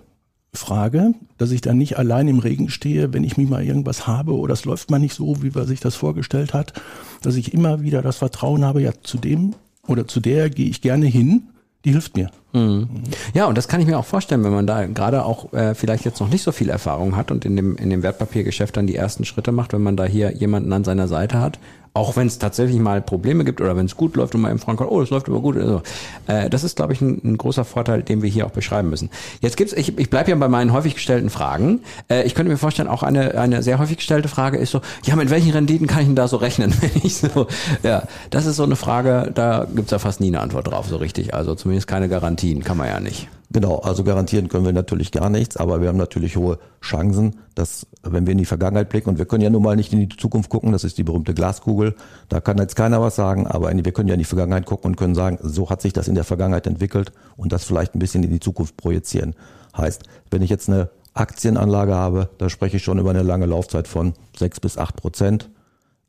Frage, 0.53 1.13
dass 1.37 1.51
ich 1.51 1.61
dann 1.61 1.77
nicht 1.77 1.97
allein 1.97 2.27
im 2.27 2.39
Regen 2.39 2.69
stehe, 2.69 3.13
wenn 3.13 3.23
ich 3.23 3.37
mich 3.37 3.49
mal 3.49 3.63
irgendwas 3.63 4.05
habe 4.05 4.35
oder 4.35 4.53
es 4.53 4.65
läuft 4.65 4.91
mal 4.91 4.99
nicht 4.99 5.15
so, 5.15 5.41
wie 5.41 5.51
man 5.51 5.65
sich 5.65 5.79
das 5.79 5.95
vorgestellt 5.95 6.53
hat, 6.53 6.73
dass 7.21 7.35
ich 7.35 7.53
immer 7.53 7.81
wieder 7.81 8.01
das 8.01 8.17
Vertrauen 8.17 8.65
habe, 8.65 8.81
ja, 8.81 8.91
zu 9.01 9.17
dem 9.17 9.55
oder 9.87 10.07
zu 10.07 10.19
der 10.19 10.49
gehe 10.49 10.69
ich 10.69 10.81
gerne 10.81 11.05
hin, 11.05 11.49
die 11.85 11.91
hilft 11.91 12.15
mir. 12.15 12.29
Mhm. 12.53 12.87
Ja, 13.33 13.45
und 13.45 13.57
das 13.57 13.67
kann 13.67 13.81
ich 13.81 13.87
mir 13.87 13.97
auch 13.97 14.05
vorstellen, 14.05 14.43
wenn 14.43 14.53
man 14.53 14.67
da 14.67 14.85
gerade 14.85 15.25
auch 15.25 15.51
äh, 15.53 15.73
vielleicht 15.73 16.05
jetzt 16.05 16.19
noch 16.19 16.29
nicht 16.29 16.43
so 16.43 16.51
viel 16.51 16.69
Erfahrung 16.69 17.15
hat 17.15 17.31
und 17.31 17.45
in 17.45 17.55
dem, 17.55 17.75
in 17.77 17.89
dem 17.89 18.03
Wertpapiergeschäft 18.03 18.77
dann 18.77 18.87
die 18.87 18.95
ersten 18.95 19.25
Schritte 19.25 19.51
macht, 19.51 19.73
wenn 19.73 19.81
man 19.81 19.97
da 19.97 20.05
hier 20.05 20.31
jemanden 20.33 20.71
an 20.73 20.83
seiner 20.83 21.07
Seite 21.07 21.39
hat, 21.39 21.59
auch 21.93 22.15
wenn 22.15 22.27
es 22.27 22.39
tatsächlich 22.39 22.79
mal 22.79 23.01
Probleme 23.01 23.43
gibt 23.43 23.59
oder 23.59 23.75
wenn 23.75 23.85
es 23.85 23.97
gut 23.97 24.15
läuft 24.15 24.33
und 24.33 24.41
man 24.41 24.51
im 24.51 24.59
Frank 24.59 24.79
oh, 24.81 25.01
es 25.01 25.09
läuft 25.09 25.27
aber 25.27 25.41
gut. 25.41 25.57
Also, 25.57 25.81
äh, 26.27 26.49
das 26.49 26.63
ist, 26.63 26.77
glaube 26.77 26.93
ich, 26.93 27.01
ein, 27.01 27.21
ein, 27.23 27.37
großer 27.37 27.65
Vorteil, 27.65 28.01
den 28.01 28.21
wir 28.21 28.29
hier 28.29 28.45
auch 28.45 28.51
beschreiben 28.51 28.89
müssen. 28.89 29.09
Jetzt 29.41 29.57
gibt's, 29.57 29.73
ich, 29.73 29.97
ich 29.97 30.09
bleibe 30.09 30.29
ja 30.29 30.35
bei 30.37 30.47
meinen 30.47 30.71
häufig 30.71 30.95
gestellten 30.95 31.29
Fragen. 31.29 31.81
Äh, 32.09 32.23
ich 32.23 32.33
könnte 32.33 32.49
mir 32.49 32.57
vorstellen, 32.57 32.87
auch 32.87 33.03
eine, 33.03 33.37
eine 33.37 33.61
sehr 33.61 33.77
häufig 33.77 33.97
gestellte 33.97 34.29
Frage 34.29 34.57
ist 34.57 34.71
so, 34.71 34.79
ja, 35.03 35.17
mit 35.17 35.29
welchen 35.29 35.51
Renditen 35.51 35.87
kann 35.87 36.01
ich 36.01 36.07
denn 36.07 36.15
da 36.15 36.29
so 36.29 36.37
rechnen? 36.37 36.73
Wenn 36.81 36.91
ich 37.03 37.17
so, 37.17 37.47
ja, 37.83 38.03
das 38.29 38.45
ist 38.45 38.55
so 38.55 38.63
eine 38.63 38.77
Frage, 38.77 39.31
da 39.33 39.67
gibt's 39.75 39.91
ja 39.91 39.99
fast 39.99 40.21
nie 40.21 40.27
eine 40.27 40.39
Antwort 40.39 40.67
drauf, 40.67 40.87
so 40.87 40.95
richtig. 40.95 41.33
Also 41.33 41.55
zumindest 41.55 41.87
keine 41.87 42.07
Garantien, 42.07 42.63
kann 42.63 42.77
man 42.77 42.87
ja 42.87 43.01
nicht. 43.01 43.27
Genau, 43.53 43.79
also 43.79 44.05
garantieren 44.05 44.47
können 44.47 44.63
wir 44.63 44.71
natürlich 44.71 45.11
gar 45.11 45.29
nichts, 45.29 45.57
aber 45.57 45.81
wir 45.81 45.89
haben 45.89 45.97
natürlich 45.97 46.37
hohe 46.37 46.57
Chancen, 46.81 47.35
dass 47.53 47.85
wenn 48.01 48.25
wir 48.25 48.31
in 48.31 48.37
die 48.37 48.45
Vergangenheit 48.45 48.87
blicken 48.87 49.09
und 49.09 49.17
wir 49.17 49.25
können 49.25 49.43
ja 49.43 49.49
nun 49.49 49.61
mal 49.61 49.75
nicht 49.75 49.91
in 49.91 49.99
die 49.99 50.15
Zukunft 50.15 50.49
gucken, 50.49 50.71
das 50.71 50.85
ist 50.85 50.97
die 50.97 51.03
berühmte 51.03 51.33
Glaskugel, 51.33 51.95
da 52.29 52.39
kann 52.39 52.57
jetzt 52.59 52.77
keiner 52.77 53.01
was 53.01 53.17
sagen, 53.17 53.47
aber 53.47 53.69
wir 53.73 53.91
können 53.91 54.07
ja 54.07 54.13
in 54.13 54.19
die 54.19 54.25
Vergangenheit 54.25 54.65
gucken 54.65 54.91
und 54.91 54.95
können 54.95 55.15
sagen, 55.15 55.37
so 55.41 55.69
hat 55.69 55.81
sich 55.81 55.91
das 55.91 56.07
in 56.07 56.15
der 56.15 56.23
Vergangenheit 56.23 56.65
entwickelt 56.65 57.11
und 57.35 57.51
das 57.51 57.65
vielleicht 57.65 57.93
ein 57.93 57.99
bisschen 57.99 58.23
in 58.23 58.29
die 58.29 58.39
Zukunft 58.39 58.77
projizieren. 58.77 59.35
Heißt, 59.75 60.03
wenn 60.29 60.41
ich 60.41 60.49
jetzt 60.49 60.69
eine 60.69 60.89
Aktienanlage 61.13 61.93
habe, 61.93 62.29
da 62.37 62.49
spreche 62.49 62.77
ich 62.77 62.83
schon 62.83 62.99
über 62.99 63.09
eine 63.09 63.23
lange 63.23 63.47
Laufzeit 63.47 63.89
von 63.89 64.13
sechs 64.37 64.61
bis 64.61 64.77
acht 64.77 64.95
Prozent. 64.95 65.49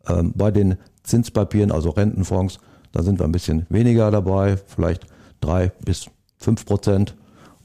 Ähm, 0.07 0.33
bei 0.37 0.53
den 0.53 0.77
Zinspapieren, 1.03 1.73
also 1.73 1.91
Rentenfonds, 1.91 2.61
da 2.93 3.03
sind 3.03 3.19
wir 3.19 3.25
ein 3.25 3.33
bisschen 3.33 3.67
weniger 3.69 4.13
dabei, 4.13 4.57
vielleicht 4.57 5.07
drei 5.41 5.73
bis 5.85 6.07
fünf 6.39 6.67
Prozent 6.67 7.17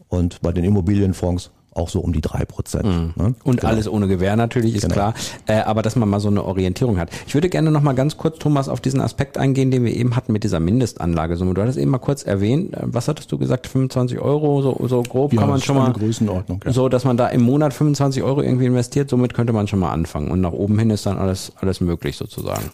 und 0.09 0.41
bei 0.41 0.51
den 0.51 0.63
Immobilienfonds 0.63 1.51
auch 1.77 1.89
so 1.89 1.99
um 1.99 2.11
die 2.11 2.21
drei 2.21 2.43
Prozent. 2.43 2.85
Mhm. 2.85 3.13
Ne? 3.15 3.35
Und 3.43 3.61
genau. 3.61 3.71
alles 3.71 3.87
ohne 3.87 4.07
Gewähr 4.07 4.35
natürlich, 4.35 4.75
ist 4.75 4.81
genau. 4.81 4.93
klar. 4.93 5.13
Äh, 5.45 5.61
aber 5.61 5.81
dass 5.81 5.95
man 5.95 6.09
mal 6.09 6.19
so 6.19 6.27
eine 6.27 6.43
Orientierung 6.43 6.97
hat. 6.97 7.09
Ich 7.27 7.33
würde 7.33 7.49
gerne 7.49 7.71
noch 7.71 7.81
mal 7.81 7.93
ganz 7.93 8.17
kurz, 8.17 8.39
Thomas, 8.39 8.67
auf 8.67 8.81
diesen 8.81 8.99
Aspekt 8.99 9.37
eingehen, 9.37 9.71
den 9.71 9.85
wir 9.85 9.95
eben 9.95 10.15
hatten 10.15 10.33
mit 10.33 10.43
dieser 10.43 10.59
Mindestanlagesumme. 10.59 11.53
Du 11.53 11.61
hattest 11.61 11.77
eben 11.77 11.91
mal 11.91 11.99
kurz 11.99 12.23
erwähnt, 12.23 12.73
äh, 12.73 12.81
was 12.83 13.07
hattest 13.07 13.31
du 13.31 13.37
gesagt, 13.37 13.67
25 13.67 14.19
Euro, 14.19 14.61
so, 14.61 14.87
so 14.87 15.03
grob 15.03 15.33
ja, 15.33 15.39
kann 15.39 15.49
man 15.49 15.61
schon 15.61 15.77
mal, 15.77 15.93
Größenordnung, 15.93 16.61
ja. 16.65 16.73
so 16.73 16.89
dass 16.89 17.05
man 17.05 17.15
da 17.15 17.27
im 17.27 17.41
Monat 17.41 17.73
25 17.73 18.23
Euro 18.23 18.41
irgendwie 18.41 18.65
investiert, 18.65 19.09
somit 19.09 19.33
könnte 19.33 19.53
man 19.53 19.67
schon 19.67 19.79
mal 19.79 19.91
anfangen. 19.91 20.31
Und 20.31 20.41
nach 20.41 20.53
oben 20.53 20.77
hin 20.79 20.89
ist 20.89 21.05
dann 21.05 21.17
alles, 21.17 21.51
alles 21.57 21.79
möglich 21.79 22.17
sozusagen. 22.17 22.71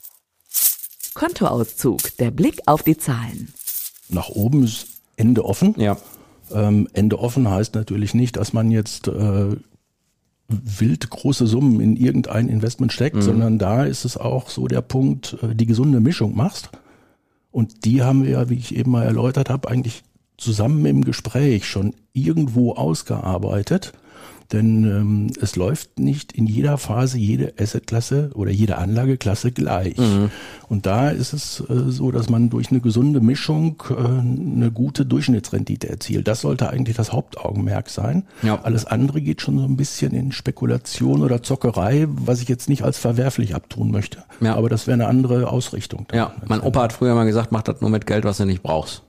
Kontoauszug, 1.13 2.17
der 2.17 2.31
Blick 2.31 2.62
auf 2.65 2.84
die 2.84 2.98
Zahlen. 2.98 3.53
Nach 4.10 4.29
oben 4.29 4.63
ist 4.63 4.88
Ende 5.15 5.46
offen. 5.46 5.75
Ja. 5.77 5.98
Ähm, 6.53 6.88
Ende 6.93 7.19
offen 7.19 7.50
heißt 7.50 7.75
natürlich 7.75 8.13
nicht, 8.13 8.38
dass 8.38 8.53
man 8.53 8.72
jetzt 8.72 9.07
äh, 9.07 9.55
wild 10.48 11.10
große 11.10 11.48
Summen 11.48 11.79
in 11.79 11.95
irgendein 11.95 12.50
Investment 12.50 12.93
steckt, 12.93 13.17
mhm. 13.17 13.22
sondern 13.22 13.60
da 13.60 13.83
ist 13.86 14.05
es 14.05 14.17
auch 14.17 14.50
so 14.50 14.67
der 14.67 14.81
Punkt, 14.81 15.38
äh, 15.41 15.55
die 15.55 15.65
gesunde 15.65 16.00
Mischung 16.00 16.36
machst. 16.36 16.69
Und 17.51 17.86
die 17.86 18.01
haben 18.01 18.24
wir 18.24 18.31
ja, 18.31 18.50
wie 18.50 18.57
ich 18.57 18.75
eben 18.75 18.91
mal 18.91 19.03
erläutert 19.03 19.50
habe, 19.50 19.69
eigentlich 19.69 20.03
zusammen 20.38 20.86
im 20.86 21.03
Gespräch 21.03 21.65
schon 21.65 21.93
irgendwo 22.13 22.74
ausgearbeitet. 22.74 23.93
Denn 24.51 24.83
ähm, 24.83 25.27
es 25.41 25.55
läuft 25.55 26.00
nicht 26.00 26.31
in 26.33 26.45
jeder 26.45 26.77
Phase 26.77 27.17
jede 27.17 27.53
Assetklasse 27.59 28.31
oder 28.35 28.51
jede 28.51 28.77
Anlageklasse 28.77 29.51
gleich. 29.51 29.97
Mhm. 29.97 30.29
Und 30.69 30.85
da 30.85 31.09
ist 31.09 31.33
es 31.33 31.62
äh, 31.62 31.91
so, 31.91 32.12
dass 32.12 32.29
man 32.29 32.50
durch 32.50 32.71
eine 32.71 32.79
gesunde 32.79 33.21
Mischung 33.21 33.81
äh, 33.89 33.93
eine 33.93 34.71
gute 34.71 35.05
Durchschnittsrendite 35.05 35.89
erzielt. 35.89 36.27
Das 36.27 36.41
sollte 36.41 36.69
eigentlich 36.69 36.97
das 36.97 37.12
Hauptaugenmerk 37.13 37.89
sein. 37.89 38.23
Ja. 38.41 38.62
Alles 38.63 38.85
andere 38.85 39.21
geht 39.21 39.41
schon 39.41 39.57
so 39.57 39.65
ein 39.65 39.77
bisschen 39.77 40.13
in 40.13 40.31
Spekulation 40.31 41.21
oder 41.21 41.41
Zockerei, 41.41 42.07
was 42.09 42.41
ich 42.41 42.50
jetzt 42.50 42.69
nicht 42.69 42.83
als 42.83 42.97
verwerflich 42.97 43.55
abtun 43.55 43.91
möchte. 43.91 44.23
Ja. 44.41 44.55
Aber 44.55 44.69
das 44.69 44.88
wäre 44.88 44.95
eine 44.95 45.07
andere 45.07 45.50
Ausrichtung. 45.50 46.07
Ja, 46.13 46.33
mein 46.47 46.62
Opa 46.62 46.83
hat 46.83 46.93
früher 46.93 47.15
mal 47.15 47.25
gesagt, 47.25 47.51
mach 47.51 47.63
das 47.63 47.81
nur 47.81 47.89
mit 47.89 48.05
Geld, 48.05 48.25
was 48.25 48.38
du 48.38 48.45
nicht 48.45 48.63
brauchst. 48.63 49.03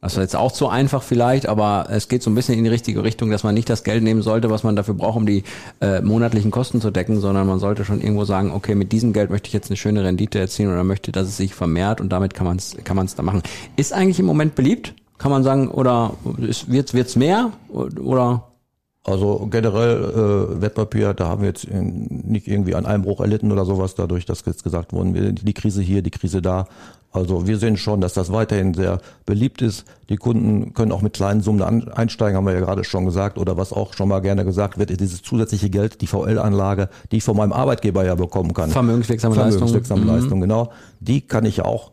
Das 0.00 0.12
ist 0.12 0.18
jetzt 0.18 0.36
auch 0.36 0.52
zu 0.52 0.68
einfach 0.68 1.02
vielleicht, 1.02 1.48
aber 1.48 1.88
es 1.90 2.06
geht 2.08 2.22
so 2.22 2.30
ein 2.30 2.36
bisschen 2.36 2.56
in 2.56 2.62
die 2.62 2.70
richtige 2.70 3.02
Richtung, 3.02 3.30
dass 3.30 3.42
man 3.42 3.54
nicht 3.54 3.68
das 3.68 3.82
Geld 3.82 4.04
nehmen 4.04 4.22
sollte, 4.22 4.48
was 4.48 4.62
man 4.62 4.76
dafür 4.76 4.94
braucht, 4.94 5.16
um 5.16 5.26
die 5.26 5.42
äh, 5.80 6.00
monatlichen 6.02 6.52
Kosten 6.52 6.80
zu 6.80 6.92
decken, 6.92 7.20
sondern 7.20 7.48
man 7.48 7.58
sollte 7.58 7.84
schon 7.84 8.00
irgendwo 8.00 8.24
sagen, 8.24 8.52
okay, 8.52 8.76
mit 8.76 8.92
diesem 8.92 9.12
Geld 9.12 9.30
möchte 9.30 9.48
ich 9.48 9.52
jetzt 9.52 9.70
eine 9.70 9.76
schöne 9.76 10.04
Rendite 10.04 10.38
erzielen 10.38 10.70
oder 10.70 10.84
möchte, 10.84 11.10
dass 11.10 11.26
es 11.26 11.36
sich 11.36 11.52
vermehrt 11.52 12.00
und 12.00 12.10
damit 12.10 12.32
kann 12.32 12.46
man 12.46 12.58
es 12.58 12.76
kann 12.84 12.96
man's 12.96 13.16
da 13.16 13.24
machen. 13.24 13.42
Ist 13.76 13.92
eigentlich 13.92 14.20
im 14.20 14.26
Moment 14.26 14.54
beliebt? 14.54 14.94
Kann 15.18 15.32
man 15.32 15.42
sagen, 15.42 15.68
oder 15.68 16.14
wird 16.22 16.94
es 16.94 17.16
mehr 17.16 17.50
oder? 17.68 18.47
Also 19.08 19.48
generell 19.50 20.04
äh, 20.04 20.60
Wertpapier, 20.60 21.14
da 21.14 21.28
haben 21.28 21.42
wir 21.42 21.48
jetzt 21.48 21.64
in, 21.64 22.06
nicht 22.26 22.46
irgendwie 22.46 22.74
einen 22.74 22.86
Einbruch 22.86 23.20
erlitten 23.20 23.50
oder 23.50 23.64
sowas, 23.64 23.94
dadurch, 23.94 24.26
dass 24.26 24.44
jetzt 24.44 24.64
gesagt 24.64 24.92
wurde, 24.92 25.32
die 25.32 25.54
Krise 25.54 25.80
hier, 25.82 26.02
die 26.02 26.10
Krise 26.10 26.42
da. 26.42 26.66
Also 27.10 27.46
wir 27.46 27.56
sehen 27.56 27.78
schon, 27.78 28.02
dass 28.02 28.12
das 28.12 28.30
weiterhin 28.32 28.74
sehr 28.74 29.00
beliebt 29.24 29.62
ist. 29.62 29.86
Die 30.10 30.16
Kunden 30.16 30.74
können 30.74 30.92
auch 30.92 31.00
mit 31.00 31.14
kleinen 31.14 31.40
Summen 31.40 31.88
einsteigen, 31.90 32.36
haben 32.36 32.44
wir 32.44 32.52
ja 32.52 32.60
gerade 32.60 32.84
schon 32.84 33.06
gesagt. 33.06 33.38
Oder 33.38 33.56
was 33.56 33.72
auch 33.72 33.94
schon 33.94 34.08
mal 34.08 34.20
gerne 34.20 34.44
gesagt 34.44 34.78
wird, 34.78 34.90
ist 34.90 35.00
dieses 35.00 35.22
zusätzliche 35.22 35.70
Geld, 35.70 36.02
die 36.02 36.06
VL-Anlage, 36.06 36.90
die 37.10 37.16
ich 37.16 37.24
von 37.24 37.36
meinem 37.36 37.54
Arbeitgeber 37.54 38.04
ja 38.04 38.14
bekommen 38.14 38.52
kann. 38.52 38.70
Vermögenswirksame 38.70 39.34
Leistung. 39.34 39.68
Vermögenswirksame 39.68 40.04
Leistung, 40.04 40.40
genau. 40.42 40.70
Die 41.00 41.22
kann 41.22 41.46
ich 41.46 41.62
auch 41.62 41.92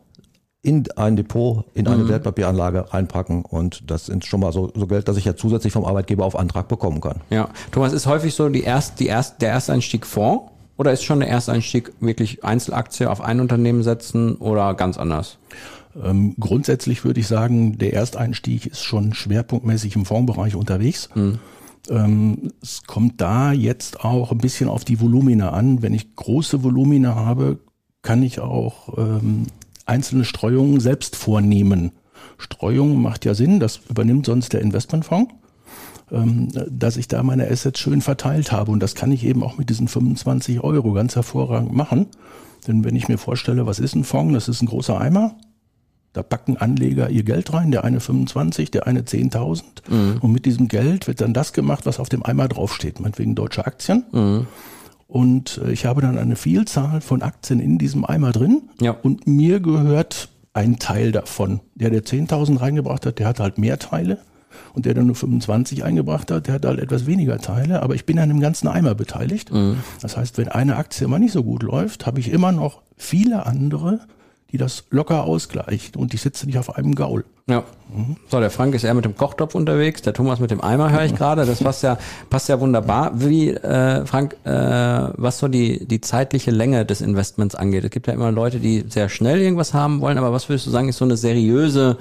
in 0.66 0.84
ein 0.96 1.14
Depot, 1.14 1.64
in 1.74 1.86
eine 1.86 2.08
Wertpapieranlage 2.08 2.92
reinpacken 2.92 3.44
und 3.44 3.88
das 3.88 4.08
ist 4.08 4.26
schon 4.26 4.40
mal 4.40 4.52
so, 4.52 4.72
so 4.74 4.88
Geld, 4.88 5.06
dass 5.06 5.16
ich 5.16 5.24
ja 5.24 5.36
zusätzlich 5.36 5.72
vom 5.72 5.84
Arbeitgeber 5.84 6.24
auf 6.24 6.36
Antrag 6.36 6.66
bekommen 6.66 7.00
kann. 7.00 7.20
Ja, 7.30 7.50
Thomas, 7.70 7.92
ist 7.92 8.06
häufig 8.06 8.34
so 8.34 8.48
die 8.48 8.62
erst, 8.62 8.98
die 8.98 9.06
erst, 9.06 9.40
der 9.42 9.52
Ersteinstieg 9.52 10.04
Fonds 10.04 10.50
oder 10.76 10.90
ist 10.90 11.04
schon 11.04 11.20
der 11.20 11.28
Ersteinstieg 11.28 11.92
wirklich 12.00 12.42
Einzelaktie 12.42 13.08
auf 13.08 13.20
ein 13.20 13.38
Unternehmen 13.38 13.84
setzen 13.84 14.34
oder 14.34 14.74
ganz 14.74 14.98
anders? 14.98 15.38
Ähm, 16.02 16.34
grundsätzlich 16.40 17.04
würde 17.04 17.20
ich 17.20 17.28
sagen, 17.28 17.78
der 17.78 17.92
Ersteinstieg 17.92 18.66
ist 18.66 18.82
schon 18.82 19.14
schwerpunktmäßig 19.14 19.94
im 19.94 20.04
Fondsbereich 20.04 20.56
unterwegs. 20.56 21.08
Ähm, 21.88 22.50
es 22.60 22.82
kommt 22.88 23.20
da 23.20 23.52
jetzt 23.52 24.04
auch 24.04 24.32
ein 24.32 24.38
bisschen 24.38 24.68
auf 24.68 24.84
die 24.84 25.00
Volumina 25.00 25.50
an. 25.50 25.80
Wenn 25.80 25.94
ich 25.94 26.16
große 26.16 26.64
Volumina 26.64 27.14
habe, 27.14 27.60
kann 28.02 28.24
ich 28.24 28.40
auch 28.40 28.98
ähm, 28.98 29.46
einzelne 29.86 30.24
Streuungen 30.24 30.80
selbst 30.80 31.16
vornehmen. 31.16 31.92
Streuung 32.38 33.00
macht 33.00 33.24
ja 33.24 33.34
Sinn, 33.34 33.60
das 33.60 33.80
übernimmt 33.88 34.26
sonst 34.26 34.52
der 34.52 34.60
Investmentfonds, 34.60 35.32
ähm, 36.12 36.48
dass 36.70 36.96
ich 36.96 37.08
da 37.08 37.22
meine 37.22 37.48
Assets 37.48 37.80
schön 37.80 38.02
verteilt 38.02 38.52
habe. 38.52 38.70
Und 38.72 38.80
das 38.80 38.94
kann 38.94 39.12
ich 39.12 39.24
eben 39.24 39.42
auch 39.42 39.56
mit 39.56 39.70
diesen 39.70 39.88
25 39.88 40.60
Euro 40.60 40.92
ganz 40.92 41.16
hervorragend 41.16 41.72
machen. 41.72 42.06
Denn 42.66 42.84
wenn 42.84 42.96
ich 42.96 43.08
mir 43.08 43.18
vorstelle, 43.18 43.66
was 43.66 43.78
ist 43.78 43.94
ein 43.94 44.04
Fonds? 44.04 44.34
Das 44.34 44.48
ist 44.48 44.62
ein 44.62 44.66
großer 44.66 45.00
Eimer. 45.00 45.36
Da 46.12 46.22
packen 46.22 46.56
Anleger 46.56 47.10
ihr 47.10 47.24
Geld 47.24 47.52
rein, 47.52 47.70
der 47.70 47.84
eine 47.84 48.00
25, 48.00 48.70
der 48.70 48.86
eine 48.86 49.02
10.000. 49.02 49.62
Und 50.20 50.32
mit 50.32 50.46
diesem 50.46 50.66
Geld 50.66 51.06
wird 51.06 51.20
dann 51.20 51.34
das 51.34 51.52
gemacht, 51.52 51.84
was 51.84 52.00
auf 52.00 52.08
dem 52.08 52.24
Eimer 52.24 52.48
draufsteht, 52.48 53.00
meinetwegen 53.00 53.34
deutsche 53.34 53.66
Aktien. 53.66 54.04
Und 55.06 55.60
äh, 55.64 55.70
ich 55.70 55.86
habe 55.86 56.00
dann 56.00 56.18
eine 56.18 56.36
Vielzahl 56.36 57.00
von 57.00 57.22
Aktien 57.22 57.60
in 57.60 57.78
diesem 57.78 58.04
Eimer 58.04 58.32
drin. 58.32 58.62
Ja. 58.80 58.90
Und 58.90 59.26
mir 59.26 59.60
gehört 59.60 60.28
ein 60.52 60.78
Teil 60.78 61.12
davon. 61.12 61.60
Der, 61.74 61.90
der 61.90 62.02
10.000 62.02 62.60
reingebracht 62.60 63.06
hat, 63.06 63.18
der 63.18 63.28
hat 63.28 63.40
halt 63.40 63.58
mehr 63.58 63.78
Teile. 63.78 64.18
Und 64.72 64.86
der, 64.86 64.94
der 64.94 65.04
nur 65.04 65.14
25 65.14 65.84
eingebracht 65.84 66.30
hat, 66.30 66.46
der 66.46 66.54
hat 66.54 66.64
halt 66.64 66.80
etwas 66.80 67.06
weniger 67.06 67.38
Teile. 67.38 67.82
Aber 67.82 67.94
ich 67.94 68.06
bin 68.06 68.18
an 68.18 68.30
dem 68.30 68.40
ganzen 68.40 68.68
Eimer 68.68 68.94
beteiligt. 68.94 69.50
Das 70.00 70.16
heißt, 70.16 70.38
wenn 70.38 70.48
eine 70.48 70.76
Aktie 70.76 71.06
mal 71.08 71.18
nicht 71.18 71.32
so 71.32 71.44
gut 71.44 71.62
läuft, 71.62 72.06
habe 72.06 72.20
ich 72.20 72.30
immer 72.30 72.52
noch 72.52 72.82
viele 72.96 73.44
andere, 73.44 74.00
die 74.52 74.58
das 74.58 74.84
locker 74.90 75.24
ausgleicht. 75.24 75.96
Und 75.96 76.14
ich 76.14 76.20
sitze 76.20 76.46
nicht 76.46 76.58
auf 76.58 76.76
einem 76.76 76.94
Gaul. 76.94 77.24
Ja. 77.48 77.62
So, 78.28 78.40
der 78.40 78.50
Frank 78.50 78.74
ist 78.74 78.82
eher 78.82 78.94
mit 78.94 79.04
dem 79.04 79.16
Kochtopf 79.16 79.54
unterwegs, 79.54 80.02
der 80.02 80.12
Thomas 80.12 80.40
mit 80.40 80.50
dem 80.50 80.60
Eimer 80.60 80.90
höre 80.90 81.04
ich 81.04 81.14
gerade. 81.14 81.46
Das 81.46 81.62
passt 81.62 81.84
ja, 81.84 81.96
passt 82.28 82.48
ja 82.48 82.58
wunderbar. 82.58 83.12
Wie, 83.14 83.50
äh, 83.50 84.04
Frank, 84.04 84.36
äh, 84.42 84.50
was 84.50 85.38
so 85.38 85.46
die, 85.46 85.86
die 85.86 86.00
zeitliche 86.00 86.50
Länge 86.50 86.84
des 86.84 87.00
Investments 87.00 87.54
angeht. 87.54 87.84
Es 87.84 87.90
gibt 87.90 88.08
ja 88.08 88.14
immer 88.14 88.32
Leute, 88.32 88.58
die 88.58 88.84
sehr 88.88 89.08
schnell 89.08 89.40
irgendwas 89.40 89.74
haben 89.74 90.00
wollen, 90.00 90.18
aber 90.18 90.32
was 90.32 90.48
würdest 90.48 90.66
du 90.66 90.70
sagen, 90.70 90.88
ist 90.88 90.96
so 90.96 91.04
eine 91.04 91.16
seriöse, 91.16 91.98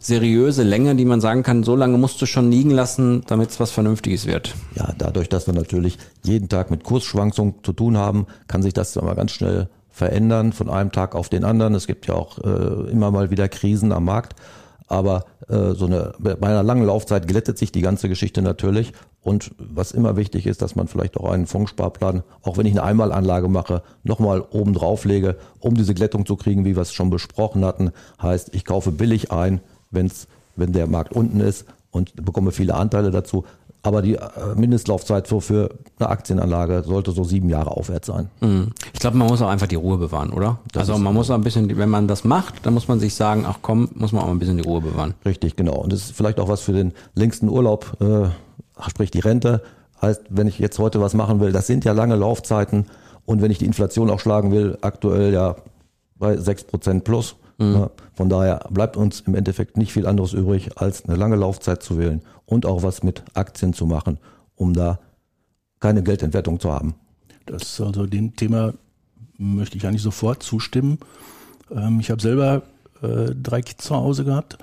seriöse 0.00 0.62
Länge, 0.62 0.94
die 0.94 1.04
man 1.04 1.20
sagen 1.20 1.42
kann, 1.42 1.62
so 1.62 1.76
lange 1.76 1.98
musst 1.98 2.22
du 2.22 2.24
schon 2.24 2.50
liegen 2.50 2.70
lassen, 2.70 3.22
damit 3.26 3.50
es 3.50 3.60
was 3.60 3.70
Vernünftiges 3.70 4.26
wird? 4.26 4.54
Ja, 4.76 4.94
dadurch, 4.96 5.28
dass 5.28 5.46
wir 5.46 5.52
natürlich 5.52 5.98
jeden 6.22 6.48
Tag 6.48 6.70
mit 6.70 6.84
Kursschwankungen 6.84 7.56
zu 7.62 7.74
tun 7.74 7.98
haben, 7.98 8.26
kann 8.48 8.62
sich 8.62 8.72
das 8.72 8.96
immer 8.96 9.14
ganz 9.14 9.32
schnell 9.32 9.68
verändern 9.96 10.52
von 10.52 10.68
einem 10.68 10.92
Tag 10.92 11.14
auf 11.14 11.30
den 11.30 11.42
anderen. 11.42 11.74
Es 11.74 11.86
gibt 11.86 12.06
ja 12.06 12.12
auch 12.12 12.36
äh, 12.44 12.90
immer 12.90 13.10
mal 13.10 13.30
wieder 13.30 13.48
Krisen 13.48 13.92
am 13.92 14.04
Markt. 14.04 14.34
Aber 14.88 15.24
äh, 15.48 15.72
so 15.72 15.86
eine, 15.86 16.12
bei 16.18 16.34
einer 16.34 16.62
langen 16.62 16.84
Laufzeit 16.84 17.26
glättet 17.26 17.56
sich 17.56 17.72
die 17.72 17.80
ganze 17.80 18.10
Geschichte 18.10 18.42
natürlich. 18.42 18.92
Und 19.22 19.52
was 19.58 19.92
immer 19.92 20.18
wichtig 20.18 20.46
ist, 20.46 20.60
dass 20.60 20.76
man 20.76 20.86
vielleicht 20.86 21.16
auch 21.16 21.30
einen 21.30 21.46
Fondssparplan, 21.46 22.24
auch 22.42 22.58
wenn 22.58 22.66
ich 22.66 22.72
eine 22.72 22.82
Einmalanlage 22.82 23.48
mache, 23.48 23.82
nochmal 24.02 24.42
oben 24.50 24.74
drauf 24.74 25.06
lege, 25.06 25.38
um 25.60 25.74
diese 25.74 25.94
Glättung 25.94 26.26
zu 26.26 26.36
kriegen, 26.36 26.66
wie 26.66 26.76
wir 26.76 26.82
es 26.82 26.92
schon 26.92 27.08
besprochen 27.08 27.64
hatten. 27.64 27.90
Heißt, 28.20 28.54
ich 28.54 28.66
kaufe 28.66 28.92
billig 28.92 29.32
ein, 29.32 29.62
wenn's, 29.90 30.28
wenn 30.56 30.74
der 30.74 30.88
Markt 30.88 31.14
unten 31.14 31.40
ist 31.40 31.64
und 31.90 32.14
bekomme 32.22 32.52
viele 32.52 32.74
Anteile 32.74 33.10
dazu. 33.10 33.46
Aber 33.82 34.02
die 34.02 34.14
äh, 34.14 34.20
Mindestlaufzeit 34.56 35.28
für, 35.28 35.40
für 35.40 35.70
eine 35.98 36.08
Aktienanlage 36.08 36.82
sollte 36.84 37.12
so 37.12 37.24
sieben 37.24 37.48
Jahre 37.48 37.70
aufwärts 37.70 38.08
sein. 38.08 38.28
Mhm. 38.40 38.72
Ich 38.92 39.00
glaube, 39.00 39.16
man 39.16 39.28
muss 39.28 39.40
auch 39.42 39.48
einfach 39.48 39.68
die 39.68 39.76
Ruhe 39.76 39.96
bewahren, 39.96 40.30
oder? 40.30 40.58
also 40.74 40.98
man 40.98 41.14
muss 41.14 41.30
auch 41.30 41.36
ein 41.36 41.42
bisschen, 41.42 41.76
wenn 41.78 41.88
man 41.88 42.08
das 42.08 42.24
macht, 42.24 42.66
dann 42.66 42.74
muss 42.74 42.88
man 42.88 42.98
sich 42.98 43.14
sagen, 43.14 43.44
ach 43.46 43.58
komm, 43.62 43.88
muss 43.94 44.12
man 44.12 44.24
auch 44.24 44.28
ein 44.28 44.38
bisschen 44.38 44.56
die 44.56 44.64
Ruhe 44.64 44.80
bewahren. 44.80 45.14
Richtig, 45.24 45.56
genau. 45.56 45.76
Und 45.76 45.92
das 45.92 46.00
ist 46.00 46.16
vielleicht 46.16 46.40
auch 46.40 46.48
was 46.48 46.60
für 46.60 46.72
den 46.72 46.92
längsten 47.14 47.48
Urlaub, 47.48 47.96
äh, 48.00 48.28
sprich 48.88 49.10
die 49.10 49.20
Rente. 49.20 49.62
Heißt, 50.02 50.22
wenn 50.30 50.46
ich 50.46 50.58
jetzt 50.58 50.78
heute 50.78 51.00
was 51.00 51.14
machen 51.14 51.40
will, 51.40 51.52
das 51.52 51.66
sind 51.66 51.84
ja 51.84 51.92
lange 51.92 52.16
Laufzeiten. 52.16 52.86
Und 53.24 53.42
wenn 53.42 53.50
ich 53.50 53.58
die 53.58 53.66
Inflation 53.66 54.10
auch 54.10 54.20
schlagen 54.20 54.52
will, 54.52 54.78
aktuell 54.82 55.32
ja 55.32 55.56
bei 56.18 56.36
sechs 56.36 56.64
Prozent 56.64 57.04
plus. 57.04 57.36
Ja, 57.58 57.90
von 58.12 58.28
daher 58.28 58.66
bleibt 58.70 58.96
uns 58.96 59.20
im 59.20 59.34
Endeffekt 59.34 59.78
nicht 59.78 59.92
viel 59.92 60.06
anderes 60.06 60.34
übrig, 60.34 60.76
als 60.76 61.06
eine 61.06 61.16
lange 61.16 61.36
Laufzeit 61.36 61.82
zu 61.82 61.98
wählen 61.98 62.20
und 62.44 62.66
auch 62.66 62.82
was 62.82 63.02
mit 63.02 63.22
Aktien 63.34 63.72
zu 63.72 63.86
machen, 63.86 64.18
um 64.56 64.74
da 64.74 64.98
keine 65.80 66.02
Geldentwertung 66.02 66.60
zu 66.60 66.72
haben. 66.72 66.94
Das 67.46 67.80
also 67.80 68.06
dem 68.06 68.36
Thema 68.36 68.74
möchte 69.38 69.76
ich 69.78 69.86
eigentlich 69.86 70.02
sofort 70.02 70.42
zustimmen. 70.42 70.98
Ähm, 71.70 72.00
ich 72.00 72.10
habe 72.10 72.20
selber 72.20 72.62
äh, 73.02 73.34
drei 73.34 73.62
Kids 73.62 73.84
zu 73.84 73.96
Hause 73.96 74.24
gehabt 74.24 74.58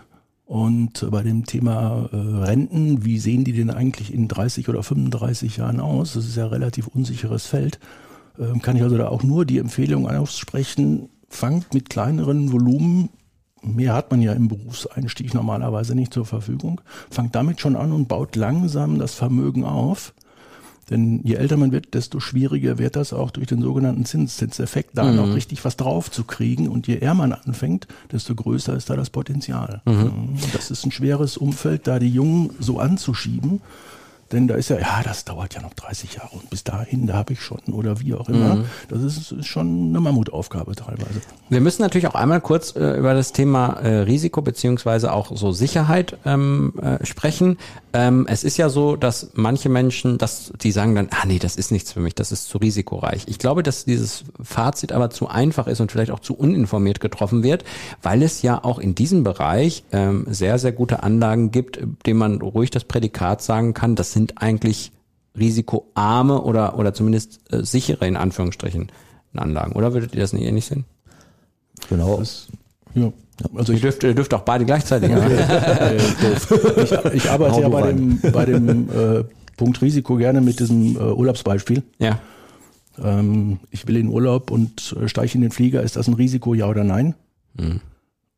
und 0.46 1.10
bei 1.10 1.24
dem 1.24 1.46
Thema 1.46 2.10
äh, 2.12 2.16
Renten, 2.16 3.06
wie 3.06 3.18
sehen 3.18 3.44
die 3.44 3.54
denn 3.54 3.72
eigentlich 3.72 4.14
in 4.14 4.28
30 4.28 4.70
oder 4.70 4.84
35 4.84 5.58
Jahren 5.58 5.80
aus? 5.80 6.14
Das 6.14 6.26
ist 6.26 6.36
ja 6.36 6.46
ein 6.46 6.50
relativ 6.50 6.88
unsicheres 6.88 7.48
Feld. 7.48 7.80
Ähm, 8.38 8.62
kann 8.62 8.76
ich 8.76 8.84
also 8.84 8.98
da 8.98 9.08
auch 9.08 9.24
nur 9.24 9.46
die 9.46 9.58
Empfehlung 9.58 10.08
aussprechen, 10.08 11.10
fangt 11.34 11.74
mit 11.74 11.90
kleineren 11.90 12.52
Volumen 12.52 13.10
Mehr 13.66 13.94
hat 13.94 14.12
man 14.12 14.22
ja 14.22 14.34
im 14.34 14.50
Berufseinstieg 14.50 15.34
normalerweise 15.34 15.96
nicht 15.96 16.14
zur 16.14 16.26
Verfügung. 16.26 16.82
Fangt 17.10 17.34
damit 17.34 17.62
schon 17.62 17.78
an 17.78 17.94
und 17.94 18.10
baut 18.10 18.36
langsam 18.36 19.00
das 19.00 19.14
Vermögen 19.14 19.64
auf. 19.64 20.14
Denn 20.90 21.22
je 21.24 21.36
älter 21.36 21.56
man 21.56 21.72
wird, 21.72 21.94
desto 21.94 22.20
schwieriger 22.20 22.78
wird 22.78 22.98
das 22.98 23.14
auch 23.14 23.32
durch 23.32 23.48
den 23.48 23.62
sogenannten 23.62 24.04
Zinseszinseffekt, 24.04 24.98
da 24.98 25.06
noch 25.14 25.34
richtig 25.34 25.64
was 25.64 25.78
drauf 25.78 26.12
zu 26.12 26.26
kriegen. 26.26 26.68
Und 26.68 26.88
je 26.88 26.98
eher 26.98 27.14
man 27.14 27.32
anfängt, 27.32 27.88
desto 28.12 28.36
größer 28.36 28.76
ist 28.76 28.90
da 28.90 28.98
das 28.98 29.10
Potenzial. 29.10 29.82
Und 29.86 30.54
Das 30.54 30.70
ist 30.70 30.86
ein 30.86 30.92
schweres 30.92 31.38
Umfeld, 31.38 31.88
da 31.88 32.00
die 32.00 32.10
Jungen 32.10 32.50
so 32.60 32.80
anzuschieben. 32.80 33.62
Denn 34.34 34.48
da 34.48 34.56
ist 34.56 34.70
ja, 34.70 34.80
ja, 34.80 35.02
das 35.04 35.26
dauert 35.26 35.54
ja 35.54 35.62
noch 35.62 35.76
30 35.76 36.16
Jahre 36.16 36.30
und 36.34 36.50
bis 36.50 36.64
dahin, 36.64 37.06
da 37.06 37.14
habe 37.14 37.34
ich 37.34 37.42
schon 37.42 37.60
oder 37.72 38.00
wie 38.00 38.16
auch 38.16 38.28
immer. 38.28 38.66
Das 38.90 39.04
ist, 39.04 39.32
ist 39.32 39.46
schon 39.46 39.90
eine 39.90 40.00
Mammutaufgabe 40.00 40.76
teilweise. 40.76 41.22
Wir 41.50 41.62
müssen 41.62 41.84
natürlich 41.84 42.08
auch 42.08 42.16
einmal 42.16 42.42
kurz 42.42 42.76
äh, 42.76 42.98
über 42.98 43.14
das 43.14 43.32
Thema 43.32 43.74
äh, 43.74 44.00
Risiko 44.00 44.42
beziehungsweise 44.42 45.14
auch 45.14 45.36
so 45.36 45.52
Sicherheit 45.52 46.18
ähm, 46.26 46.74
äh, 46.82 47.06
sprechen. 47.06 47.58
Ähm, 47.94 48.26
es 48.28 48.44
ist 48.44 48.58
ja 48.58 48.70
so, 48.70 48.96
dass 48.96 49.30
manche 49.36 49.70
Menschen, 49.70 50.18
dass 50.18 50.52
die 50.62 50.72
sagen 50.72 50.96
dann, 50.96 51.10
ah 51.12 51.28
nee, 51.28 51.38
das 51.38 51.56
ist 51.56 51.72
nichts 51.72 51.94
für 51.94 52.00
mich, 52.00 52.16
das 52.16 52.32
ist 52.32 52.48
zu 52.48 52.58
risikoreich. 52.58 53.26
Ich 53.28 53.38
glaube, 53.38 53.62
dass 53.62 53.86
dieses 53.86 54.24
Fazit 54.42 54.92
aber 54.92 55.12
zu 55.12 55.28
einfach 55.28 55.68
ist 55.68 55.80
und 55.80 55.92
vielleicht 55.92 56.10
auch 56.10 56.20
zu 56.20 56.34
uninformiert 56.34 57.00
getroffen 57.00 57.44
wird, 57.44 57.64
weil 58.02 58.24
es 58.24 58.42
ja 58.42 58.64
auch 58.64 58.80
in 58.80 58.96
diesem 58.96 59.24
Bereich 59.24 59.84
ähm, 59.92 60.26
sehr, 60.28 60.58
sehr 60.58 60.72
gute 60.72 61.04
Anlagen 61.04 61.52
gibt, 61.52 61.80
denen 62.08 62.18
man 62.18 62.42
ruhig 62.42 62.72
das 62.72 62.86
Prädikat 62.86 63.44
sagen 63.44 63.76
kann, 63.76 63.96
das 63.96 64.12
sind 64.12 64.23
eigentlich 64.42 64.92
risikoarme 65.38 66.42
oder, 66.42 66.78
oder 66.78 66.94
zumindest 66.94 67.40
äh, 67.52 67.64
sichere 67.64 68.08
in 68.08 68.16
Anführungsstrichen 68.18 68.92
Anlagen. 69.36 69.74
Oder 69.74 69.94
würdet 69.94 70.14
ihr 70.14 70.22
das 70.22 70.32
nicht 70.34 70.44
ähnlich 70.46 70.66
sehen? 70.66 70.86
Genau. 71.90 72.22
Ja. 72.94 73.12
Also 73.56 73.72
Ihr 73.72 73.78
ich, 73.78 73.82
dürft, 73.82 74.04
ihr 74.04 74.14
dürft 74.14 74.32
auch 74.36 74.42
beide 74.42 74.64
gleichzeitig. 74.64 75.10
Ja. 75.10 75.18
äh, 75.28 75.98
ich, 76.84 77.14
ich 77.16 77.30
arbeite 77.32 77.54
Hau 77.56 77.62
ja 77.62 77.70
bei 77.70 77.82
rein. 77.82 78.20
dem, 78.22 78.32
bei 78.32 78.46
dem 78.46 78.90
äh, 78.92 79.24
Punkt 79.58 79.82
Risiko 79.82 80.18
gerne 80.18 80.40
mit 80.42 80.60
diesem 80.60 80.96
äh, 80.96 81.00
Urlaubsbeispiel. 81.00 81.84
ja. 82.00 82.20
Ähm, 83.04 83.60
ich 83.72 83.88
will 83.88 83.98
in 83.98 84.08
Urlaub 84.08 84.52
und 84.52 84.96
äh, 85.02 85.08
steige 85.10 85.34
in 85.34 85.42
den 85.42 85.50
Flieger, 85.50 85.82
ist 85.82 85.96
das 85.96 86.08
ein 86.08 86.14
Risiko, 86.14 86.54
ja 86.54 86.68
oder 86.68 86.84
nein? 86.84 87.16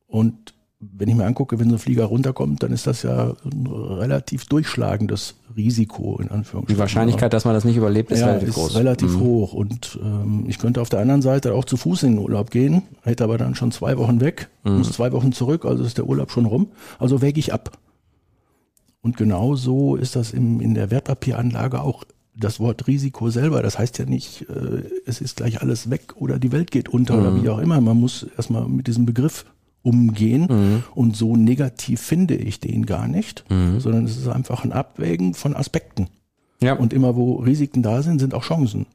Und 0.08 0.54
wenn 0.80 1.10
ich 1.10 1.16
mir 1.16 1.26
angucke, 1.26 1.60
wenn 1.60 1.68
so 1.70 1.76
ein 1.76 1.80
Flieger 1.80 2.06
runterkommt, 2.06 2.64
dann 2.64 2.72
ist 2.72 2.88
das 2.88 3.04
ja 3.04 3.34
ein 3.44 3.68
relativ 3.68 4.46
durchschlagendes 4.46 5.36
Risiko, 5.56 6.18
in 6.18 6.30
Anführungsstrichen. 6.30 6.68
Die 6.68 6.78
Wahrscheinlichkeit, 6.78 7.34
dass 7.34 7.46
man 7.46 7.54
das 7.54 7.64
nicht 7.64 7.78
überlebt, 7.78 8.12
ist 8.12 8.20
ja, 8.20 8.28
relativ 8.28 8.50
ist 8.50 8.56
groß. 8.56 8.76
relativ 8.76 9.20
hoch. 9.20 9.54
Und 9.54 10.00
ähm, 10.04 10.46
ich 10.48 10.60
könnte 10.60 10.82
auf 10.82 10.90
der 10.90 11.00
anderen 11.00 11.22
Seite 11.22 11.54
auch 11.54 11.66
zu 11.66 11.78
Fuß 11.78 12.04
in 12.04 12.16
den 12.16 12.20
Urlaub 12.20 12.52
gehen, 12.52 12.84
hätte 13.04 13.24
aber 13.24 13.38
dann 13.38 13.56
schon 13.56 13.72
zwei 13.72 13.98
Wochen 13.98 14.20
weg, 14.20 14.50
muss 14.64 14.92
zwei 14.92 15.12
Wochen 15.12 15.32
zurück, 15.32 15.66
also 15.66 15.84
ist 15.84 15.98
der 15.98 16.08
Urlaub 16.08 16.32
schon 16.32 16.46
rum. 16.46 16.68
Also 17.00 17.22
wäge 17.22 17.40
ich 17.40 17.54
ab. 17.54 17.78
Und 19.02 19.18
genau 19.18 19.56
so 19.56 19.96
ist 19.96 20.16
das 20.16 20.32
im, 20.32 20.60
in 20.62 20.74
der 20.74 20.90
Wertpapieranlage 20.90 21.82
auch 21.82 22.06
das 22.36 22.60
Wort 22.60 22.88
Risiko 22.88 23.30
selber. 23.30 23.62
Das 23.62 23.78
heißt 23.78 23.98
ja 24.00 24.06
nicht, 24.06 24.50
äh, 24.50 24.84
es 25.06 25.22
ist 25.22 25.38
gleich 25.38 25.62
alles 25.62 25.90
weg 25.90 26.16
oder 26.16 26.40
die 26.40 26.52
Welt 26.52 26.72
geht 26.72 26.90
unter 26.90 27.18
oder 27.18 27.42
wie 27.42 27.48
auch 27.50 27.60
immer. 27.60 27.80
Man 27.82 27.98
muss 27.98 28.26
erstmal 28.36 28.68
mit 28.68 28.88
diesem 28.88 29.06
Begriff 29.06 29.46
umgehen. 29.86 30.84
Und 30.94 31.16
so 31.16 31.36
negativ 31.36 32.02
finde 32.02 32.36
ich 32.36 32.60
den 32.60 32.86
gar 32.86 33.08
nicht, 33.08 33.46
sondern 33.50 34.06
es 34.06 34.18
ist 34.18 34.28
einfach 34.28 34.64
ein 34.64 34.72
Abwägen 34.72 35.34
von 35.34 35.56
Aspekten. 35.56 36.08
Ja. 36.62 36.74
Und 36.74 36.94
immer 36.94 37.16
wo 37.16 37.36
Risiken 37.36 37.84
da 37.84 38.02
sind, 38.02 38.20
sind 38.20 38.34
auch 38.34 38.44
Chancen. 38.44 38.86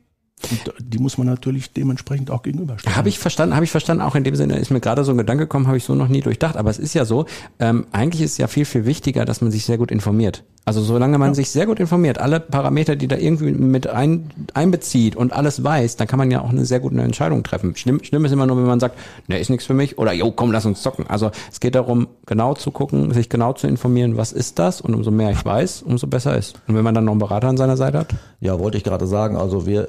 Und 0.51 0.75
die 0.79 0.99
muss 0.99 1.19
man 1.19 1.27
natürlich 1.27 1.73
dementsprechend 1.73 2.31
auch 2.31 2.43
gegenüberstellen. 2.43 2.97
Habe 2.97 3.09
ich 3.09 3.19
verstanden, 3.19 3.55
habe 3.55 3.65
ich 3.65 3.71
verstanden. 3.71 4.03
Auch 4.03 4.15
in 4.15 4.25
dem 4.25 4.35
Sinne 4.37 4.57
ist 4.57 4.71
mir 4.71 4.81
gerade 4.81 5.05
so 5.05 5.13
ein 5.13 5.19
Gedanke 5.19 5.45
gekommen, 5.45 5.67
habe 5.67 5.77
ich 5.77 5.85
so 5.85 5.95
noch 5.95 6.09
nie 6.09 6.23
durchdacht. 6.23 6.57
Aber 6.57 6.71
es 6.71 6.79
ist 6.79 6.95
ja 6.95 7.05
so, 7.05 7.27
ähm, 7.59 7.87
eigentlich 7.93 8.23
ist 8.23 8.33
es 8.33 8.39
ja 8.39 8.47
viel, 8.47 8.65
viel 8.65 8.87
wichtiger, 8.87 9.25
dass 9.25 9.43
man 9.43 9.51
sich 9.51 9.65
sehr 9.65 9.77
gut 9.77 9.91
informiert. 9.91 10.45
Also 10.67 10.83
solange 10.83 11.19
man 11.19 11.35
sich 11.35 11.51
sehr 11.51 11.67
gut 11.67 11.81
informiert, 11.81 12.19
alle 12.19 12.39
Parameter, 12.39 12.95
die 12.95 13.09
da 13.09 13.17
irgendwie 13.17 13.51
mit 13.51 13.87
ein, 13.89 14.31
einbezieht 14.53 15.17
und 15.17 15.33
alles 15.33 15.65
weiß, 15.65 15.97
dann 15.97 16.07
kann 16.07 16.19
man 16.19 16.31
ja 16.31 16.43
auch 16.43 16.51
eine 16.51 16.65
sehr 16.65 16.81
gute 16.81 17.01
Entscheidung 17.01 17.43
treffen. 17.43 17.75
Schlimm, 17.77 18.05
schlimm 18.05 18.25
ist 18.25 18.33
immer 18.33 18.47
nur, 18.47 18.59
wenn 18.59 18.67
man 18.67 18.79
sagt, 18.79 18.99
ne, 19.27 19.39
ist 19.39 19.49
nichts 19.49 19.67
für 19.67 19.75
mich 19.75 19.99
oder 19.99 20.13
jo, 20.13 20.31
komm, 20.31 20.53
lass 20.53 20.67
uns 20.67 20.83
zocken. 20.83 21.07
Also 21.09 21.31
es 21.51 21.61
geht 21.61 21.75
darum, 21.75 22.09
genau 22.27 22.55
zu 22.55 22.71
gucken, 22.71 23.13
sich 23.13 23.29
genau 23.31 23.55
zu 23.55 23.67
informieren, 23.67 24.17
was 24.17 24.33
ist 24.33 24.59
das 24.59 24.81
und 24.81 24.95
umso 24.95 25.11
mehr 25.11 25.31
ich 25.31 25.45
weiß, 25.45 25.83
umso 25.83 26.07
besser 26.07 26.37
ist. 26.37 26.61
Und 26.69 26.77
wenn 26.77 26.85
man 26.85 26.95
dann 26.95 27.07
noch 27.07 27.13
einen 27.13 27.21
Berater 27.21 27.49
an 27.49 27.57
seiner 27.57 27.79
Seite 27.79 28.01
hat? 28.01 28.09
Ja, 28.41 28.61
wollte 28.61 28.77
ich 28.77 28.85
gerade 28.85 29.07
sagen. 29.07 29.37
Also 29.37 29.67
wir 29.67 29.89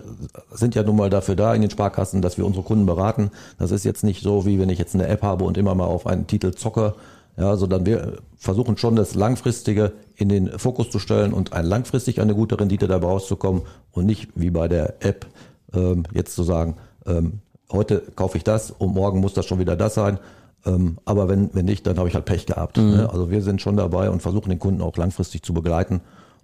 sind 0.53 0.73
ja 0.73 0.83
nun 0.83 0.95
mal 0.95 1.09
dafür 1.09 1.35
da 1.35 1.53
in 1.53 1.61
den 1.61 1.69
Sparkassen, 1.69 2.21
dass 2.21 2.37
wir 2.37 2.45
unsere 2.45 2.63
Kunden 2.63 2.85
beraten. 2.85 3.29
Das 3.59 3.71
ist 3.71 3.83
jetzt 3.83 4.03
nicht 4.03 4.23
so, 4.23 4.45
wie 4.45 4.59
wenn 4.59 4.69
ich 4.69 4.79
jetzt 4.79 4.95
eine 4.95 5.07
App 5.07 5.21
habe 5.21 5.43
und 5.43 5.57
immer 5.57 5.75
mal 5.75 5.85
auf 5.85 6.07
einen 6.07 6.27
Titel 6.27 6.51
zocke. 6.51 6.95
Ja, 7.41 7.57
sondern 7.57 7.87
wir 7.87 8.19
versuchen 8.37 8.77
schon 8.77 8.95
das 8.95 9.15
Langfristige 9.15 9.93
in 10.15 10.29
den 10.29 10.59
Fokus 10.59 10.91
zu 10.91 10.99
stellen 10.99 11.33
und 11.33 11.53
ein 11.53 11.65
langfristig 11.65 12.21
eine 12.21 12.35
gute 12.35 12.59
Rendite 12.59 12.87
dabei 12.87 13.07
rauszukommen 13.07 13.63
und 13.91 14.05
nicht 14.05 14.29
wie 14.35 14.51
bei 14.51 14.67
der 14.67 15.03
App 15.03 15.25
ähm, 15.73 16.03
jetzt 16.13 16.35
zu 16.35 16.43
sagen, 16.43 16.75
ähm, 17.07 17.39
heute 17.71 18.03
kaufe 18.15 18.37
ich 18.37 18.43
das 18.43 18.69
und 18.69 18.93
morgen 18.93 19.21
muss 19.21 19.33
das 19.33 19.47
schon 19.47 19.57
wieder 19.57 19.75
das 19.75 19.95
sein. 19.95 20.19
Ähm, 20.67 20.99
aber 21.03 21.29
wenn, 21.29 21.49
wenn 21.55 21.65
nicht, 21.65 21.87
dann 21.87 21.97
habe 21.97 22.09
ich 22.09 22.13
halt 22.13 22.25
Pech 22.25 22.45
gehabt. 22.45 22.77
Ne? 22.77 23.09
Also 23.11 23.31
wir 23.31 23.41
sind 23.41 23.59
schon 23.59 23.75
dabei 23.75 24.11
und 24.11 24.21
versuchen 24.21 24.49
den 24.49 24.59
Kunden 24.59 24.83
auch 24.83 24.95
langfristig 24.95 25.41
zu 25.41 25.55
begleiten 25.55 26.01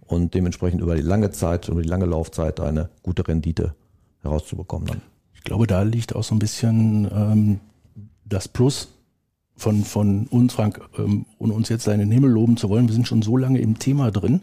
und 0.08 0.34
dementsprechend 0.34 0.82
über 0.82 0.96
die 0.96 1.04
lange 1.04 1.30
Zeit, 1.30 1.70
über 1.70 1.84
die 1.84 1.90
lange 1.90 2.06
Laufzeit 2.06 2.60
eine 2.60 2.90
gute 3.04 3.28
Rendite 3.28 3.76
herauszubekommen. 4.24 4.88
Dann. 4.88 5.02
Ich 5.36 5.44
glaube, 5.44 5.68
da 5.68 5.84
liegt 5.84 6.16
auch 6.16 6.24
so 6.24 6.34
ein 6.34 6.40
bisschen 6.40 7.08
ähm, 7.14 7.60
das 8.26 8.48
Plus 8.48 8.97
von, 9.58 9.84
von 9.84 10.28
uns, 10.28 10.54
Frank, 10.54 10.80
ähm, 10.98 11.26
ohne 11.40 11.54
uns 11.54 11.68
jetzt 11.70 11.84
seinen 11.84 12.12
Himmel 12.12 12.30
loben 12.30 12.58
zu 12.58 12.70
wollen. 12.70 12.88
Wir 12.88 12.94
sind 12.94 13.08
schon 13.08 13.24
so 13.24 13.38
lange 13.38 13.60
im 13.60 13.80
Thema 13.80 14.12
drin. 14.12 14.42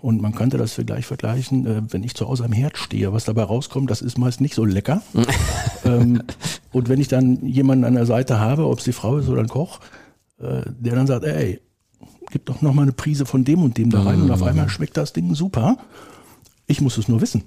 Und 0.00 0.22
man 0.22 0.34
könnte 0.34 0.56
das 0.56 0.72
vielleicht 0.72 1.06
vergleichen, 1.06 1.66
äh, 1.66 1.82
wenn 1.90 2.02
ich 2.02 2.14
zu 2.14 2.26
Hause 2.26 2.44
am 2.44 2.52
Herd 2.52 2.78
stehe, 2.78 3.12
was 3.12 3.24
dabei 3.24 3.42
rauskommt, 3.42 3.90
das 3.90 4.00
ist 4.00 4.16
meist 4.16 4.40
nicht 4.40 4.54
so 4.54 4.64
lecker. 4.64 5.02
ähm, 5.84 6.22
und 6.72 6.88
wenn 6.88 7.00
ich 7.00 7.08
dann 7.08 7.44
jemanden 7.46 7.84
an 7.84 7.94
der 7.94 8.06
Seite 8.06 8.40
habe, 8.40 8.66
ob 8.66 8.78
es 8.78 8.84
die 8.84 8.92
Frau 8.92 9.18
ist 9.18 9.28
oder 9.28 9.42
ein 9.42 9.48
Koch, 9.48 9.80
äh, 10.38 10.62
der 10.78 10.94
dann 10.94 11.06
sagt, 11.06 11.24
ey, 11.24 11.60
gib 12.30 12.46
doch 12.46 12.62
noch 12.62 12.72
mal 12.72 12.82
eine 12.82 12.92
Prise 12.92 13.26
von 13.26 13.44
dem 13.44 13.62
und 13.62 13.76
dem 13.76 13.90
da 13.90 14.02
rein 14.02 14.22
und 14.22 14.30
auf 14.30 14.42
einmal 14.42 14.68
schmeckt 14.68 14.96
das 14.96 15.12
Ding 15.12 15.34
super. 15.34 15.76
Ich 16.66 16.80
muss 16.80 16.96
es 16.98 17.08
nur 17.08 17.20
wissen. 17.20 17.42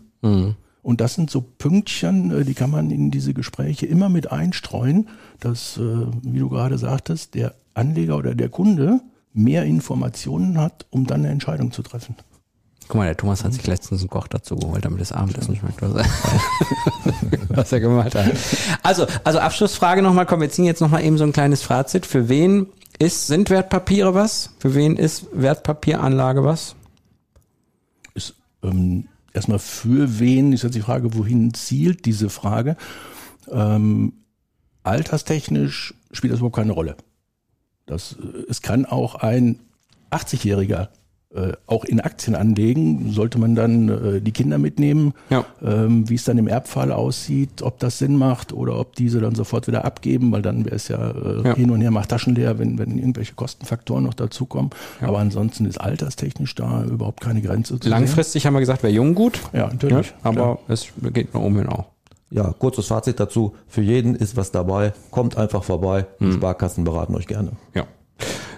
Und 0.84 1.00
das 1.00 1.14
sind 1.14 1.30
so 1.30 1.42
Pünktchen, 1.42 2.32
äh, 2.32 2.44
die 2.44 2.54
kann 2.54 2.72
man 2.72 2.90
in 2.90 3.12
diese 3.12 3.34
Gespräche 3.34 3.86
immer 3.86 4.10
mit 4.10 4.32
einstreuen, 4.32 5.10
dass, 5.40 5.78
äh, 5.78 6.08
wie 6.24 6.40
du 6.40 6.50
gerade 6.50 6.78
sagtest, 6.78 7.36
der 7.36 7.56
Anleger 7.74 8.18
oder 8.18 8.36
der 8.36 8.50
Kunde 8.50 9.02
mehr 9.34 9.64
Informationen 9.64 10.58
hat, 10.58 10.86
um 10.90 11.08
dann 11.08 11.22
eine 11.22 11.30
Entscheidung 11.30 11.72
zu 11.72 11.84
treffen. 11.84 12.16
Guck 12.88 12.98
mal, 12.98 13.06
der 13.06 13.16
Thomas 13.16 13.46
hat 13.46 13.54
sich 13.54 13.66
letztens 13.68 14.02
einen 14.02 14.10
Koch 14.10 14.28
dazu 14.28 14.58
geholt, 14.58 14.84
damit 14.84 15.00
das 15.00 15.14
Abendessen 15.14 15.56
schmeckt, 15.56 15.82
was 15.82 15.94
er, 15.94 16.06
was 17.56 17.72
er 17.72 17.80
gemacht 17.80 18.14
hat. 18.16 18.34
Also, 18.84 19.08
also 19.24 19.40
Abschlussfrage 19.40 20.02
nochmal, 20.02 20.26
komm, 20.26 20.42
wir 20.42 20.50
ziehen 20.50 20.66
jetzt 20.66 20.82
nochmal 20.82 21.06
eben 21.06 21.18
so 21.18 21.24
ein 21.24 21.32
kleines 21.32 21.62
Fazit. 21.62 22.06
Für 22.06 22.28
wen 22.28 22.68
ist, 23.00 23.28
sind 23.28 23.50
Wertpapiere 23.50 24.14
was? 24.14 24.56
Für 24.60 24.76
wen 24.76 24.98
ist 24.98 25.28
Wertpapieranlage 25.32 26.44
was? 26.44 26.76
Ist 28.14 28.36
ähm, 28.62 29.08
erstmal 29.34 29.60
für 29.60 30.20
wen, 30.20 30.54
ist 30.54 30.64
jetzt 30.64 30.76
die 30.76 30.82
Frage, 30.82 31.14
wohin 31.16 31.54
zielt 31.54 32.06
diese 32.06 32.30
Frage. 32.30 32.78
Ähm, 33.50 34.14
alterstechnisch 34.84 35.94
spielt 36.12 36.34
das 36.34 36.40
überhaupt 36.40 36.56
keine 36.56 36.74
Rolle. 36.74 36.96
Das, 37.86 38.14
äh, 38.14 38.44
es 38.50 38.62
kann 38.62 38.86
auch 38.86 39.16
ein 39.16 39.60
80-Jähriger 40.12 40.90
äh, 41.36 41.54
auch 41.68 41.86
in 41.86 42.00
Aktien 42.02 42.36
anlegen, 42.36 43.12
sollte 43.12 43.40
man 43.40 43.56
dann 43.56 43.88
äh, 43.90 44.22
die 44.22 44.32
Kinder 44.34 44.58
mitnehmen, 44.58 45.14
Ja. 45.30 45.46
ähm, 45.64 46.10
wie 46.10 46.16
es 46.16 46.26
dann 46.26 46.38
im 46.38 46.48
Erbfall 46.48 46.92
aussieht, 46.92 47.62
ob 47.62 47.80
das 47.80 48.00
Sinn 48.00 48.18
macht 48.18 48.52
oder 48.52 48.78
ob 48.80 48.96
diese 48.96 49.22
dann 49.22 49.34
sofort 49.36 49.68
wieder 49.68 49.86
abgeben, 49.86 50.32
weil 50.32 50.42
dann 50.42 50.66
wäre 50.66 50.76
es 50.76 50.90
ja, 50.90 51.12
äh, 51.12 51.48
Ja. 51.48 51.56
hin 51.56 51.72
und 51.72 51.80
her 51.82 51.92
macht 51.92 52.10
Taschen 52.10 52.36
leer, 52.36 52.60
wenn, 52.60 52.78
wenn 52.78 52.98
irgendwelche 52.98 53.34
Kostenfaktoren 53.34 54.04
noch 54.04 54.14
dazukommen. 54.14 54.72
Aber 55.00 55.20
ansonsten 55.20 55.66
ist 55.66 55.80
alterstechnisch 55.80 56.54
da 56.56 56.84
überhaupt 56.84 57.22
keine 57.22 57.42
Grenze 57.42 57.76
zu 57.80 57.84
sehen. 57.84 57.92
Langfristig 57.92 58.46
haben 58.46 58.54
wir 58.54 58.60
gesagt, 58.60 58.84
wäre 58.84 58.94
jung 58.94 59.16
gut. 59.16 59.40
Ja, 59.54 59.68
natürlich. 59.68 60.08
Ja, 60.08 60.14
aber 60.24 60.60
es 60.68 60.88
geht 61.14 61.34
nur 61.34 61.44
umhin 61.44 61.68
auch. 61.68 61.86
Ja, 62.30 62.54
kurzes 62.58 62.88
Fazit 62.88 63.20
dazu. 63.20 63.56
Für 63.68 63.82
jeden 63.82 64.16
ist 64.16 64.38
was 64.38 64.52
dabei. 64.52 64.94
Kommt 65.12 65.38
einfach 65.38 65.64
vorbei. 65.64 66.06
Die 66.22 66.32
Sparkassen 66.32 66.84
beraten 66.86 67.14
euch 67.16 67.28
gerne. 67.28 67.52
Ja. 67.74 67.86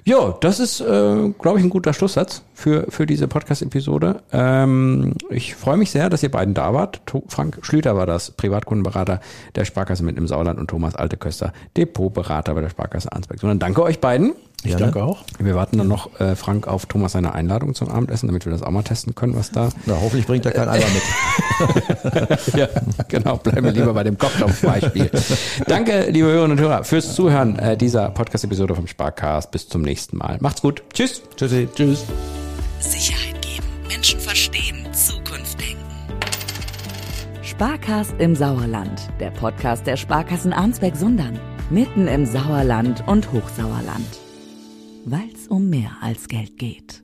Ja, 0.06 0.36
das 0.42 0.60
ist, 0.60 0.82
äh, 0.82 1.30
glaube 1.40 1.60
ich, 1.60 1.64
ein 1.64 1.70
guter 1.70 1.94
Schlusssatz 1.94 2.44
für, 2.54 2.86
für 2.90 3.06
diese 3.06 3.28
Podcast-Episode. 3.28 4.22
Ähm, 4.34 5.14
ich 5.30 5.56
freue 5.56 5.78
mich 5.78 5.92
sehr, 5.92 6.10
dass 6.10 6.24
ihr 6.24 6.32
beiden 6.32 6.54
da 6.54 6.74
wart. 6.74 7.02
To 7.06 7.24
Frank 7.28 7.60
Schlüter 7.62 7.96
war 7.96 8.06
das, 8.06 8.32
Privatkundenberater 8.32 9.22
der 9.56 9.64
Sparkasse 9.64 10.04
mit 10.04 10.18
im 10.18 10.28
Sauerland 10.28 10.60
und 10.60 10.70
Thomas 10.70 10.96
Alteköster, 10.96 11.54
Depotberater 11.78 12.54
bei 12.54 12.62
der 12.62 12.70
Sparkasse 12.70 13.14
Arnsberg. 13.14 13.40
Sondern 13.40 13.60
danke 13.60 13.82
euch 13.82 14.00
beiden. 14.00 14.34
Ich 14.64 14.70
Gerne. 14.70 14.86
danke 14.86 15.04
auch. 15.04 15.24
Wir 15.40 15.56
warten 15.56 15.78
dann 15.78 15.90
noch, 15.90 16.18
äh, 16.22 16.38
Frank, 16.38 16.68
auf 16.68 16.86
Thomas 16.86 17.12
seine 17.12 17.34
Einladung 17.34 17.76
zum 17.76 17.90
Abendessen, 17.90 18.28
damit 18.28 18.46
wir 18.46 18.52
das 18.54 18.64
auch 18.64 18.72
mal 18.72 18.82
testen 18.82 19.14
können, 19.14 19.36
was 19.36 19.52
da. 19.52 19.70
Na, 19.86 19.96
hoffentlich 20.00 20.26
bringt 20.26 20.46
er 20.46 20.54
kein 20.54 20.70
Eimer 20.70 20.86
mit. 20.94 22.54
ja, 22.56 22.70
genau, 23.10 23.36
bleiben 23.38 23.66
wir 23.66 23.74
lieber 23.74 23.94
bei 23.94 24.06
dem 24.06 24.18
Kochtopf-Beispiel. 24.18 25.12
Danke, 25.68 26.10
liebe 26.10 26.28
Hörerinnen 26.28 26.58
und 26.58 26.64
Hörer, 26.64 26.86
fürs 26.86 27.14
Zuhören 27.14 27.60
äh, 27.60 27.76
dieser 27.76 28.10
Podcast-Episode 28.10 28.74
vom 28.74 28.88
Sparcast. 28.88 29.52
Bis 29.52 29.68
zum 29.68 29.82
nächsten 29.82 30.18
Mal. 30.18 30.38
Macht's 30.40 30.62
gut. 30.62 30.82
Tschüss. 30.94 31.22
Tschüssi. 31.36 31.68
Tschüss. 31.76 32.06
Sicherheit 32.80 33.42
geben, 33.42 33.68
Menschen 33.90 34.20
verstehen, 34.22 34.88
Zukunft 34.94 35.60
denken. 35.60 35.84
Sparkast 37.42 38.16
im 38.20 38.34
Sauerland, 38.34 39.10
der 39.20 39.32
Podcast 39.32 39.86
der 39.88 39.98
Sparkassen 39.98 40.54
Arnsberg-Sundern. 40.54 41.38
Mitten 41.70 42.08
im 42.08 42.26
Sauerland 42.26 43.04
und 43.08 43.30
Hochsauerland. 43.32 44.23
Weil's 45.06 45.50
um 45.50 45.70
mehr 45.70 45.98
als 46.00 46.30
Geld 46.30 46.58
geht. 46.58 47.03